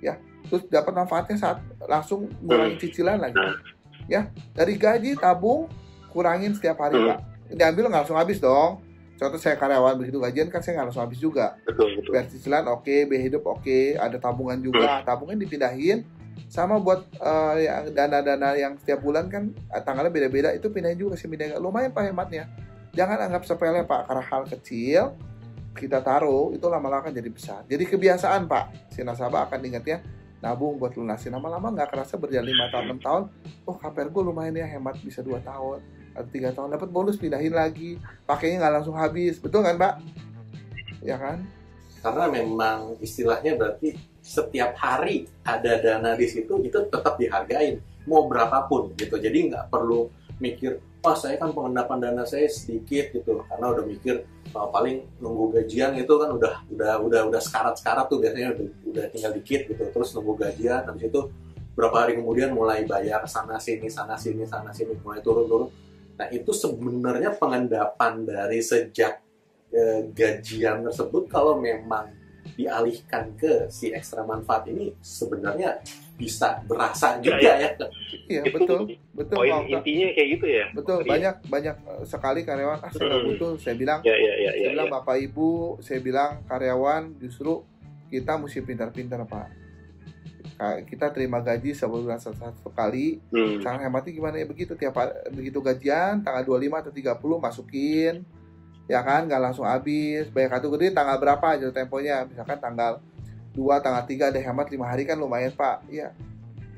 Ya, 0.00 0.20
terus 0.48 0.64
dapat 0.72 0.92
manfaatnya 0.96 1.36
saat 1.36 1.58
langsung 1.84 2.32
ngurangi 2.40 2.80
hmm. 2.80 2.82
cicilan 2.82 3.18
lagi. 3.20 3.44
Ya, 4.08 4.32
dari 4.56 4.80
gaji 4.80 5.16
tabung 5.20 5.68
kurangin 6.08 6.56
setiap 6.56 6.80
hari 6.80 6.96
Pak. 7.00 7.18
Diambil 7.52 7.92
nggak 7.92 8.08
langsung 8.08 8.18
habis 8.18 8.40
dong 8.40 8.80
contoh 9.14 9.38
saya 9.38 9.54
karyawan 9.54 9.94
begitu 9.94 10.18
gajian 10.18 10.48
kan 10.50 10.58
saya 10.58 10.78
nggak 10.78 10.86
langsung 10.90 11.04
habis 11.06 11.22
juga 11.22 11.54
betul 11.62 11.86
betul 11.94 12.10
biar 12.10 12.26
cicilan 12.26 12.66
oke 12.66 12.82
okay, 12.82 13.06
biaya 13.06 13.22
hidup 13.30 13.42
oke 13.46 13.62
okay, 13.62 13.94
ada 13.94 14.18
tabungan 14.18 14.58
juga 14.58 15.00
hmm. 15.00 15.04
tabungan 15.06 15.38
dipindahin 15.38 16.02
sama 16.50 16.82
buat 16.82 17.06
uh, 17.22 17.54
yang 17.58 17.94
dana-dana 17.94 18.58
yang 18.58 18.74
setiap 18.78 19.02
bulan 19.02 19.30
kan 19.30 19.54
eh, 19.54 19.82
tanggalnya 19.82 20.10
beda-beda 20.10 20.50
itu 20.50 20.66
pindahin 20.66 20.98
juga 20.98 21.14
sih 21.14 21.30
pindahin 21.30 21.58
lumayan 21.62 21.94
pak 21.94 22.10
hematnya 22.10 22.50
jangan 22.94 23.30
anggap 23.30 23.46
sepele 23.46 23.86
pak 23.86 24.10
karena 24.10 24.22
hal 24.22 24.42
kecil 24.50 25.14
kita 25.74 26.00
taruh 26.00 26.54
itu 26.54 26.64
lama-lama 26.70 27.04
akan 27.04 27.14
jadi 27.14 27.30
besar. 27.30 27.60
Jadi 27.66 27.84
kebiasaan 27.84 28.46
pak. 28.46 28.94
Si 28.94 29.02
nasabah 29.02 29.50
akan 29.50 29.60
ingat 29.66 29.84
ya 29.84 29.98
nabung 30.44 30.76
buat 30.76 30.92
lunasin 30.94 31.32
lama-lama 31.32 31.72
nggak 31.72 31.88
kerasa 31.88 32.20
berjalan 32.20 32.52
lima 32.52 32.68
tahun 32.68 32.84
enam 32.92 33.00
tahun 33.00 33.22
oh 33.64 33.80
KPR 33.80 34.12
gue 34.12 34.22
lumayan 34.28 34.52
ya 34.52 34.68
hemat 34.68 35.00
bisa 35.00 35.24
dua 35.24 35.40
tahun 35.40 35.80
atau 36.14 36.28
tiga 36.28 36.52
tahun 36.54 36.78
dapat 36.78 36.88
bonus 36.94 37.18
pindahin 37.18 37.50
lagi. 37.50 37.98
Pakainya 38.22 38.62
nggak 38.62 38.74
langsung 38.80 38.94
habis. 38.94 39.42
Betul 39.42 39.66
kan 39.66 39.74
pak? 39.74 39.98
Ya 41.02 41.18
kan? 41.18 41.42
Karena 42.00 42.30
memang 42.30 42.94
istilahnya 43.02 43.58
berarti 43.58 43.98
setiap 44.22 44.78
hari 44.78 45.26
ada 45.42 45.80
dana 45.82 46.14
di 46.14 46.28
situ 46.30 46.62
itu 46.62 46.78
tetap 46.88 47.18
dihargain 47.18 47.82
mau 48.06 48.30
berapapun 48.30 48.94
gitu. 48.94 49.18
Jadi 49.18 49.50
nggak 49.50 49.74
perlu 49.74 50.06
mikir 50.38 50.78
wah 51.02 51.18
saya 51.18 51.36
kan 51.36 51.50
pengendapan 51.50 51.98
dana 51.98 52.22
saya 52.22 52.46
sedikit 52.46 53.10
gitu. 53.10 53.42
Karena 53.50 53.74
udah 53.74 53.84
mikir 53.84 54.22
oh, 54.54 54.70
paling 54.70 55.04
nunggu 55.18 55.60
gajian 55.60 55.98
itu 55.98 56.14
kan 56.14 56.30
udah 56.32 56.54
udah 56.70 56.92
udah 57.02 57.20
udah 57.28 57.40
sekarat 57.42 57.74
sekarat 57.76 58.06
tuh 58.06 58.22
biasanya 58.22 58.54
udah, 58.54 58.66
udah 58.94 59.04
tinggal 59.10 59.32
dikit 59.34 59.66
gitu. 59.68 59.82
Terus 59.90 60.08
nunggu 60.14 60.32
gajian 60.38 60.86
habis 60.86 61.10
itu 61.10 61.20
berapa 61.74 62.06
hari 62.06 62.22
kemudian 62.22 62.54
mulai 62.54 62.86
bayar 62.86 63.26
sana 63.26 63.58
sini 63.58 63.90
sana 63.90 64.14
sini 64.14 64.46
sana 64.46 64.70
sini 64.70 64.94
mulai 65.02 65.18
turun 65.18 65.46
turun 65.50 65.70
Nah 66.14 66.30
itu 66.30 66.54
sebenarnya 66.54 67.34
pengendapan 67.34 68.22
dari 68.22 68.62
sejak 68.62 69.18
e, 69.74 70.06
gajian 70.14 70.86
tersebut 70.86 71.26
kalau 71.26 71.58
memang 71.58 72.14
dialihkan 72.52 73.32
ke 73.34 73.66
si 73.72 73.90
ekstra 73.90 74.22
manfaat 74.22 74.68
ini 74.68 74.92
sebenarnya 75.00 75.80
bisa 76.14 76.62
berasa 76.68 77.18
juga 77.18 77.42
ya. 77.42 77.58
ya. 77.58 77.88
Iya 78.30 78.42
betul 78.52 78.94
betul. 79.16 79.36
Poin 79.40 79.66
intinya 79.66 80.06
kayak 80.14 80.28
gitu 80.38 80.46
ya. 80.46 80.64
Betul 80.70 80.98
iya. 81.02 81.10
banyak 81.10 81.34
banyak 81.50 81.76
eh, 81.76 82.04
sekali 82.06 82.40
karyawan 82.46 82.78
ah 82.84 82.90
saya 82.92 83.16
hmm. 83.18 83.26
butuh 83.34 83.50
saya 83.58 83.74
bilang 83.74 84.00
ya, 84.06 84.14
ya, 84.14 84.34
ya, 84.38 84.50
saya 84.54 84.62
ya, 84.62 84.70
bilang 84.76 84.88
ya. 84.88 84.94
bapak 85.00 85.16
ibu 85.18 85.50
saya 85.82 85.98
bilang 85.98 86.44
karyawan 86.46 87.16
justru 87.18 87.66
kita 88.12 88.38
mesti 88.38 88.62
pintar-pintar 88.62 89.26
pak 89.26 89.64
kita 90.86 91.10
terima 91.10 91.42
gaji 91.42 91.74
sebulan 91.74 92.22
satu, 92.22 92.38
satu 92.38 92.70
kali 92.70 93.18
hmm. 93.34 93.58
cara 93.58 93.82
hematnya 93.82 94.12
gimana 94.14 94.36
ya 94.38 94.46
begitu 94.46 94.78
tiap 94.78 94.94
begitu 95.34 95.58
gajian 95.58 96.22
tanggal 96.22 96.46
25 96.46 96.78
atau 96.78 96.92
30 96.94 97.42
masukin 97.42 98.14
ya 98.84 99.00
kan 99.00 99.26
nggak 99.26 99.40
langsung 99.40 99.66
habis. 99.66 100.28
Bayar 100.30 100.58
kartu 100.58 100.68
gede 100.74 100.92
tanggal 100.92 101.16
berapa 101.20 101.46
aja 101.56 101.70
temponya. 101.72 102.24
Misalkan 102.28 102.58
tanggal 102.60 103.00
2 103.54 103.84
tanggal 103.84 104.04
3 104.04 104.30
ada 104.34 104.40
hemat 104.40 104.66
lima 104.68 104.86
hari 104.90 105.08
kan 105.08 105.16
lumayan 105.16 105.52
pak. 105.54 105.84
Ya 105.88 106.12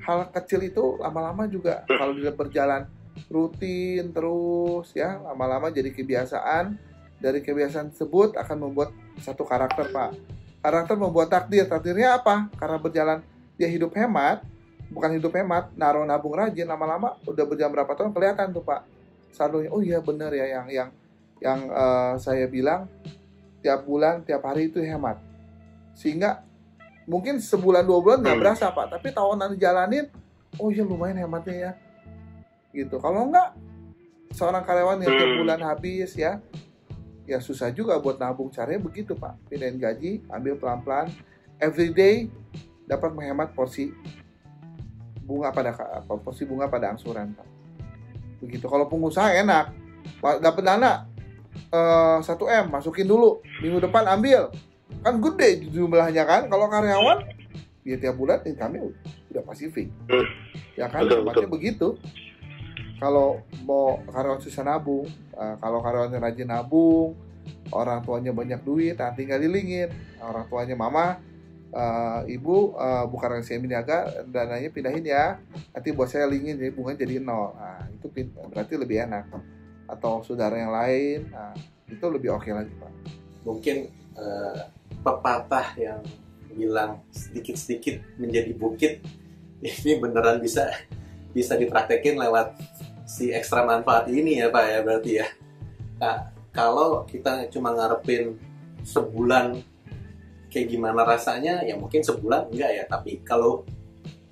hal 0.07 0.31
kecil 0.31 0.62
itu 0.62 0.95
lama-lama 1.03 1.51
juga 1.51 1.83
kalau 1.90 2.14
dia 2.14 2.31
berjalan 2.31 2.87
rutin 3.27 4.14
terus 4.14 4.95
ya. 4.95 5.19
Lama-lama 5.23 5.73
jadi 5.73 5.90
kebiasaan. 5.90 6.79
Dari 7.16 7.40
kebiasaan 7.40 7.97
tersebut 7.97 8.37
akan 8.37 8.57
membuat 8.69 8.92
satu 9.25 9.49
karakter 9.49 9.88
pak. 9.88 10.12
Karakter 10.61 10.95
membuat 11.01 11.33
takdir. 11.33 11.64
Takdirnya 11.64 12.21
apa? 12.21 12.53
Karena 12.61 12.77
berjalan 12.77 13.19
dia 13.57 13.73
hidup 13.73 13.97
hemat 13.97 14.45
bukan 14.90 15.19
hidup 15.19 15.35
hemat 15.35 15.75
naruh 15.75 16.07
nabung 16.07 16.35
rajin 16.37 16.69
lama-lama 16.69 17.19
udah 17.27 17.45
berjam 17.49 17.71
berapa 17.73 17.90
tahun 17.97 18.14
kelihatan 18.14 18.55
tuh 18.55 18.62
pak. 18.62 18.87
Saldonya 19.35 19.69
oh 19.75 19.83
iya 19.83 19.99
bener 20.01 20.31
ya 20.33 20.47
yang 20.47 20.66
yang 20.71 20.88
yang 21.40 21.68
uh, 21.68 22.16
saya 22.16 22.49
bilang 22.49 22.88
tiap 23.61 23.85
bulan 23.85 24.22
tiap 24.25 24.44
hari 24.46 24.70
itu 24.72 24.81
hemat. 24.81 25.20
Sehingga 25.96 26.44
mungkin 27.09 27.38
sebulan 27.40 27.85
dua 27.87 27.99
bulan 27.99 28.18
nggak 28.22 28.37
hmm. 28.37 28.44
berasa 28.44 28.70
pak. 28.72 28.87
Tapi 28.92 29.09
tahunan 29.12 29.57
jalanin 29.59 30.07
oh 30.61 30.68
iya 30.72 30.85
lumayan 30.85 31.20
hematnya 31.20 31.57
ya. 31.57 31.72
Gitu. 32.72 32.96
Kalau 33.01 33.29
enggak 33.29 33.57
seorang 34.33 34.62
karyawan 34.64 35.01
yang 35.01 35.12
tiap 35.16 35.31
Hmm. 35.33 35.40
bulan 35.40 35.61
habis 35.64 36.12
ya 36.18 36.42
ya 37.27 37.38
susah 37.42 37.72
juga 37.72 37.99
buat 37.99 38.16
nabung. 38.20 38.49
Caranya 38.53 38.81
begitu 38.81 39.16
pak. 39.16 39.37
Pindahin 39.51 39.81
gaji 39.81 40.22
ambil 40.31 40.55
pelan-pelan. 40.57 41.11
Everyday 41.57 42.29
dapat 42.85 43.16
menghemat 43.16 43.57
porsi 43.57 43.90
bunga 45.27 45.51
pada 45.51 45.75
apa, 45.75 46.14
porsi 46.22 46.46
bunga 46.46 46.70
pada 46.70 46.94
angsuran 46.94 47.35
pak. 47.35 47.49
Begitu. 48.44 48.68
Kalau 48.68 48.87
pengusaha 48.87 49.35
enak 49.42 49.75
dapat 50.22 50.62
dana 50.62 51.15
1 52.23 52.29
m 52.62 52.65
masukin 52.73 53.07
dulu. 53.09 53.41
Minggu 53.62 53.83
depan 53.83 54.05
ambil. 54.09 54.53
Kan 55.03 55.19
gede 55.23 55.67
jumlahnya 55.71 56.25
kan. 56.27 56.43
Kalau 56.51 56.67
karyawan 56.71 57.27
ya 57.87 57.97
tiap 58.03 58.19
bulan 58.19 58.43
eh, 58.43 58.59
kami 58.59 58.83
udah 59.31 59.43
pasti 59.47 59.71
fix 59.71 59.89
Hmm. 60.11 60.27
ya 60.75 60.91
kan? 60.91 61.07
Betul, 61.07 61.23
tempatnya 61.23 61.49
begitu. 61.49 61.89
Kalau 62.97 63.45
mau 63.62 64.01
karyawan 64.11 64.41
susah 64.43 64.65
nabung 64.67 65.07
eh, 65.37 65.55
kalau 65.62 65.79
karyawan 65.85 66.17
rajin 66.19 66.49
nabung 66.49 67.15
orang 67.71 68.03
tuanya 68.03 68.35
banyak 68.35 68.61
duit 68.67 68.99
nah 68.99 69.15
tinggal 69.15 69.39
dilingin. 69.39 69.93
Orang 70.19 70.51
tuanya 70.51 70.75
mama 70.75 71.23
eh, 71.71 72.21
ibu 72.35 72.75
eh, 72.75 73.05
bukan 73.07 73.39
orang 73.39 73.47
niaga 73.65 74.27
dananya 74.27 74.69
pindahin 74.75 75.07
ya. 75.07 75.39
Nanti 75.71 75.95
buat 75.95 76.11
saya 76.11 76.27
lingin 76.27 76.59
jadi 76.59 76.75
bunganya 76.75 77.07
jadi 77.07 77.23
nol. 77.23 77.55
Nah 77.55 77.87
itu 77.93 78.07
berarti 78.51 78.75
lebih 78.75 79.07
enak 79.07 79.56
atau 79.87 80.22
saudara 80.27 80.55
yang 80.59 80.72
lain. 80.75 81.18
Nah 81.31 81.55
itu 81.87 82.05
lebih 82.11 82.35
oke 82.35 82.51
lagi 82.51 82.72
pak. 82.77 82.92
Mungkin 83.46 83.77
eh, 84.18 84.59
pepatah 85.03 85.75
yang 85.79 86.03
bilang 86.57 87.05
sedikit-sedikit 87.12 88.01
menjadi 88.16 88.53
bukit 88.57 89.05
ini 89.62 90.01
beneran 90.01 90.40
bisa 90.40 90.72
bisa 91.37 91.53
dipraktekin 91.55 92.16
lewat 92.16 92.57
si 93.05 93.31
ekstra 93.31 93.62
manfaat 93.62 94.09
ini 94.09 94.40
ya 94.40 94.49
Pak 94.49 94.64
ya 94.64 94.79
berarti 94.81 95.12
ya. 95.20 95.27
Nah, 96.01 96.16
kalau 96.51 97.05
kita 97.05 97.46
cuma 97.53 97.77
ngarepin 97.77 98.40
sebulan 98.83 99.61
kayak 100.49 100.72
gimana 100.72 101.05
rasanya 101.05 101.61
ya 101.62 101.77
mungkin 101.77 102.01
sebulan 102.01 102.49
enggak 102.49 102.70
ya 102.72 102.85
tapi 102.88 103.20
kalau 103.20 103.68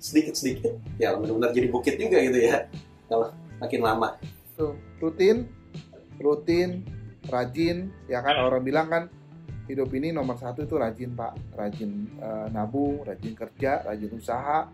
sedikit-sedikit 0.01 0.75
ya 0.97 1.13
benar-benar 1.13 1.53
jadi 1.53 1.69
bukit 1.69 1.95
juga 2.01 2.17
gitu 2.19 2.39
ya. 2.41 2.65
Kalau 3.05 3.29
makin 3.61 3.81
lama. 3.85 4.17
Tuh 4.57 4.73
rutin 4.99 5.47
rutin 6.19 6.85
rajin 7.27 7.91
ya 8.07 8.21
kan? 8.21 8.39
Orang 8.39 8.63
bilang 8.63 8.87
kan 8.87 9.03
hidup 9.65 9.89
ini 9.97 10.13
nomor 10.13 10.37
satu 10.37 10.63
itu 10.63 10.77
rajin 10.77 11.13
pak. 11.17 11.33
Rajin 11.57 11.91
eh, 12.19 12.47
nabung 12.53 13.03
rajin 13.03 13.33
kerja 13.33 13.83
rajin 13.85 14.11
usaha. 14.15 14.69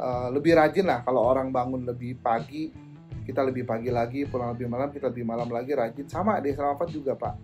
Eh, 0.00 0.28
lebih 0.32 0.56
rajin 0.56 0.86
lah 0.86 1.04
kalau 1.04 1.26
orang 1.26 1.52
bangun 1.52 1.84
lebih 1.84 2.16
pagi 2.22 2.72
kita 3.20 3.44
lebih 3.46 3.68
pagi 3.68 3.92
lagi 3.92 4.26
pulang 4.26 4.56
lebih 4.56 4.66
malam 4.66 4.88
kita 4.90 5.12
lebih 5.12 5.26
malam 5.26 5.48
lagi 5.50 5.76
rajin. 5.76 6.06
Sama 6.08 6.40
di 6.40 6.54
Selamat 6.56 6.88
juga 6.88 7.12
pak. 7.18 7.34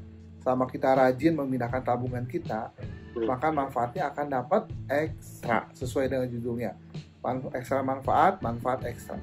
Sama 0.40 0.64
kita 0.70 0.94
rajin 0.94 1.34
memindahkan 1.34 1.82
tabungan 1.82 2.24
kita 2.24 2.70
maka 3.16 3.48
manfaatnya 3.48 4.12
akan 4.12 4.26
dapat 4.28 4.62
ekstra 4.92 5.64
sesuai 5.72 6.12
dengan 6.12 6.28
judulnya. 6.28 6.76
Man- 7.24 7.48
ekstra 7.56 7.80
manfaat 7.80 8.44
manfaat 8.44 8.84
ekstra. 8.84 9.16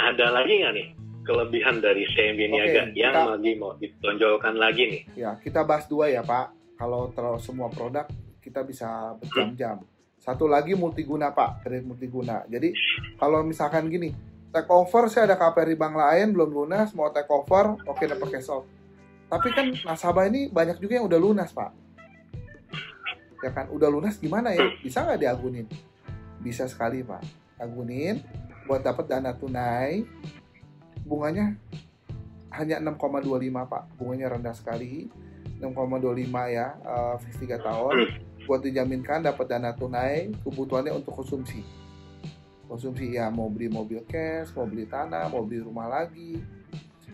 Ada 0.00 0.32
lagi 0.32 0.64
nggak 0.64 0.72
nih 0.74 0.88
kelebihan 1.24 1.80
dari 1.80 2.04
CMB 2.06 2.40
Niaga 2.46 2.62
Oke, 2.62 2.76
yang 2.76 2.90
kita- 2.92 3.32
lagi 3.32 3.52
mau 3.56 3.72
ditonjolkan 3.74 4.54
lagi 4.54 4.82
nih? 4.86 5.02
Ya, 5.16 5.30
kita 5.40 5.64
bahas 5.64 5.88
dua 5.88 6.06
ya 6.06 6.20
Pak. 6.20 6.52
Kalau 6.76 7.08
terlalu 7.10 7.40
semua 7.40 7.68
produk 7.68 8.04
kita 8.38 8.60
bisa 8.60 9.16
berjam-jam. 9.18 9.80
Satu 10.20 10.44
lagi 10.44 10.76
multiguna 10.76 11.32
Pak, 11.32 11.64
kredit 11.64 11.84
multiguna. 11.84 12.44
Jadi 12.46 12.76
kalau 13.16 13.40
misalkan 13.40 13.88
gini, 13.88 14.12
take 14.48 14.68
over 14.68 15.08
saya 15.08 15.24
ada 15.26 15.36
KPR 15.36 15.66
di 15.66 15.76
bank 15.76 15.94
lain 15.96 16.28
belum 16.30 16.50
lunas, 16.52 16.92
mau 16.92 17.08
take 17.08 17.28
over, 17.28 17.80
oke 17.82 18.04
dapat 18.04 18.28
cash 18.30 18.48
out. 18.48 18.68
Tapi 19.26 19.48
kan 19.50 19.66
nasabah 19.82 20.28
ini 20.28 20.52
banyak 20.52 20.76
juga 20.78 21.00
yang 21.00 21.08
udah 21.08 21.18
lunas 21.18 21.50
Pak. 21.50 21.72
Ya 23.40 23.52
kan, 23.52 23.68
udah 23.68 23.88
lunas 23.92 24.16
gimana 24.16 24.56
ya? 24.56 24.64
Bisa 24.80 25.04
nggak 25.04 25.20
diagunin? 25.20 25.68
Bisa 26.40 26.64
sekali 26.64 27.04
Pak. 27.04 27.20
Agunin 27.56 28.20
buat 28.64 28.80
dapat 28.80 29.04
dana 29.04 29.36
tunai, 29.36 30.04
bunganya 31.04 31.54
hanya 32.54 32.78
6,25 32.80 33.66
Pak. 33.66 33.82
Bunganya 33.98 34.26
rendah 34.32 34.54
sekali. 34.54 35.10
6,25 35.60 36.50
ya, 36.50 36.76
eh, 36.82 37.14
fix 37.24 37.32
3 37.40 37.58
tahun. 37.62 37.94
Buat 38.44 38.60
dijaminkan 38.60 39.24
dapat 39.24 39.46
dana 39.48 39.72
tunai, 39.72 40.28
kebutuhannya 40.44 40.92
untuk 40.92 41.16
konsumsi. 41.16 41.64
Konsumsi 42.68 43.16
ya 43.16 43.28
mau 43.32 43.48
beli 43.48 43.68
mobil 43.72 44.04
cash, 44.04 44.52
mau 44.56 44.68
beli 44.68 44.84
tanah, 44.84 45.28
mau 45.32 45.44
beli 45.44 45.64
rumah 45.64 45.88
lagi, 45.88 46.40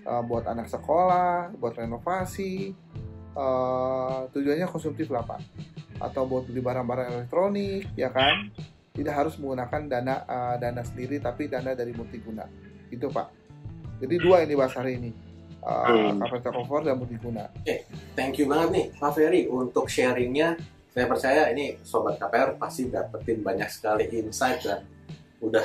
eh, 0.03 0.23
buat 0.27 0.47
anak 0.47 0.67
sekolah, 0.71 1.55
buat 1.59 1.75
renovasi. 1.77 2.75
eh, 3.31 4.21
tujuannya 4.35 4.67
konsumtif 4.67 5.07
lah 5.15 5.23
Pak. 5.23 5.39
Atau 6.03 6.27
buat 6.27 6.51
beli 6.51 6.59
barang-barang 6.59 7.09
elektronik, 7.15 7.87
ya 7.95 8.11
kan? 8.11 8.51
Tidak 8.91 9.15
harus 9.15 9.39
menggunakan 9.39 9.87
dana 9.87 10.15
eh, 10.27 10.57
dana 10.59 10.83
sendiri, 10.83 11.23
tapi 11.23 11.47
dana 11.47 11.71
dari 11.79 11.95
multiguna. 11.95 12.51
Itu 12.91 13.07
Pak. 13.07 13.40
Jadi 14.01 14.15
dua 14.17 14.43
ini 14.43 14.53
bahas 14.57 14.75
hari 14.75 14.97
ini. 14.97 15.11
Uh, 15.61 16.17
Hmm. 16.17 16.25
Capital 16.25 16.65
cover 16.65 16.81
dan 16.89 16.97
multiguna. 16.97 17.45
thank 18.17 18.41
you 18.41 18.49
banget 18.49 18.69
nih 18.73 18.85
Pak 18.97 19.13
Ferry 19.13 19.45
untuk 19.45 19.93
sharingnya. 19.93 20.57
Saya 20.91 21.07
percaya 21.07 21.53
ini 21.53 21.77
Sobat 21.85 22.17
KPR 22.19 22.57
pasti 22.59 22.89
dapetin 22.89 23.45
banyak 23.45 23.69
sekali 23.71 24.09
insight 24.11 24.65
dan 24.65 24.83
udah 25.39 25.63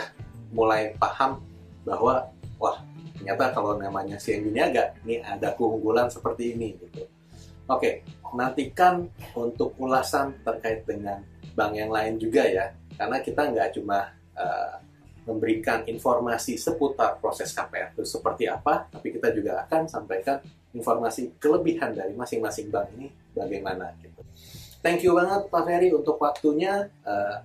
mulai 0.54 0.93
paham 1.00 1.41
bahwa 1.88 2.28
wah 2.60 2.78
ternyata 3.17 3.56
kalau 3.56 3.80
namanya 3.80 4.19
CMB 4.19 4.54
Niaga 4.54 4.93
ini 5.08 5.24
ada 5.24 5.56
keunggulan 5.56 6.12
seperti 6.12 6.54
ini 6.54 6.76
gitu. 6.78 7.08
Oke, 7.65 8.06
nantikan 8.38 9.10
untuk 9.34 9.74
ulasan 9.82 10.38
terkait 10.45 10.86
dengan 10.86 11.17
bank 11.58 11.74
yang 11.74 11.89
lain 11.89 12.21
juga 12.21 12.45
ya, 12.45 12.69
karena 12.93 13.17
kita 13.26 13.41
nggak 13.50 13.69
cuma 13.74 14.06
uh, 14.38 14.78
memberikan 15.25 15.81
informasi 15.89 16.55
seputar 16.55 17.17
proses 17.17 17.49
KPR 17.51 17.97
itu 17.97 18.05
seperti 18.05 18.45
apa, 18.45 18.85
tapi 18.89 19.13
kita 19.13 19.33
juga 19.33 19.65
akan 19.65 19.89
sampaikan 19.89 20.38
informasi 20.71 21.35
kelebihan 21.41 21.97
dari 21.97 22.13
masing-masing 22.13 22.69
bank 22.69 22.93
ini 22.95 23.09
bagaimana 23.33 23.89
gitu. 23.99 24.21
Thank 24.85 25.01
you 25.01 25.17
banget 25.17 25.49
Pak 25.49 25.63
Ferry 25.65 25.89
untuk 25.89 26.21
waktunya. 26.21 26.88
Uh, 27.01 27.41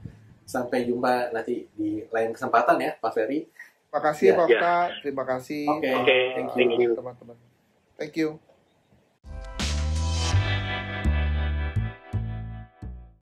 sampai 0.51 0.83
jumpa 0.83 1.31
nanti 1.31 1.71
di 1.79 2.03
lain 2.11 2.35
kesempatan 2.35 2.77
ya 2.83 2.91
Pak 2.99 3.13
Ferry. 3.15 3.47
Terima 3.87 4.01
kasih 4.03 4.27
Ya. 4.27 4.35
Pak 4.35 4.47
Ya. 4.51 4.61
Terima 4.99 5.25
kasih 5.27 5.63
Oke, 5.71 5.91
Oke, 5.95 6.19
uh, 6.35 6.51
thank 6.59 6.75
you. 6.75 6.91
teman-teman. 6.99 7.37
Thank 7.95 8.19
you. 8.19 8.50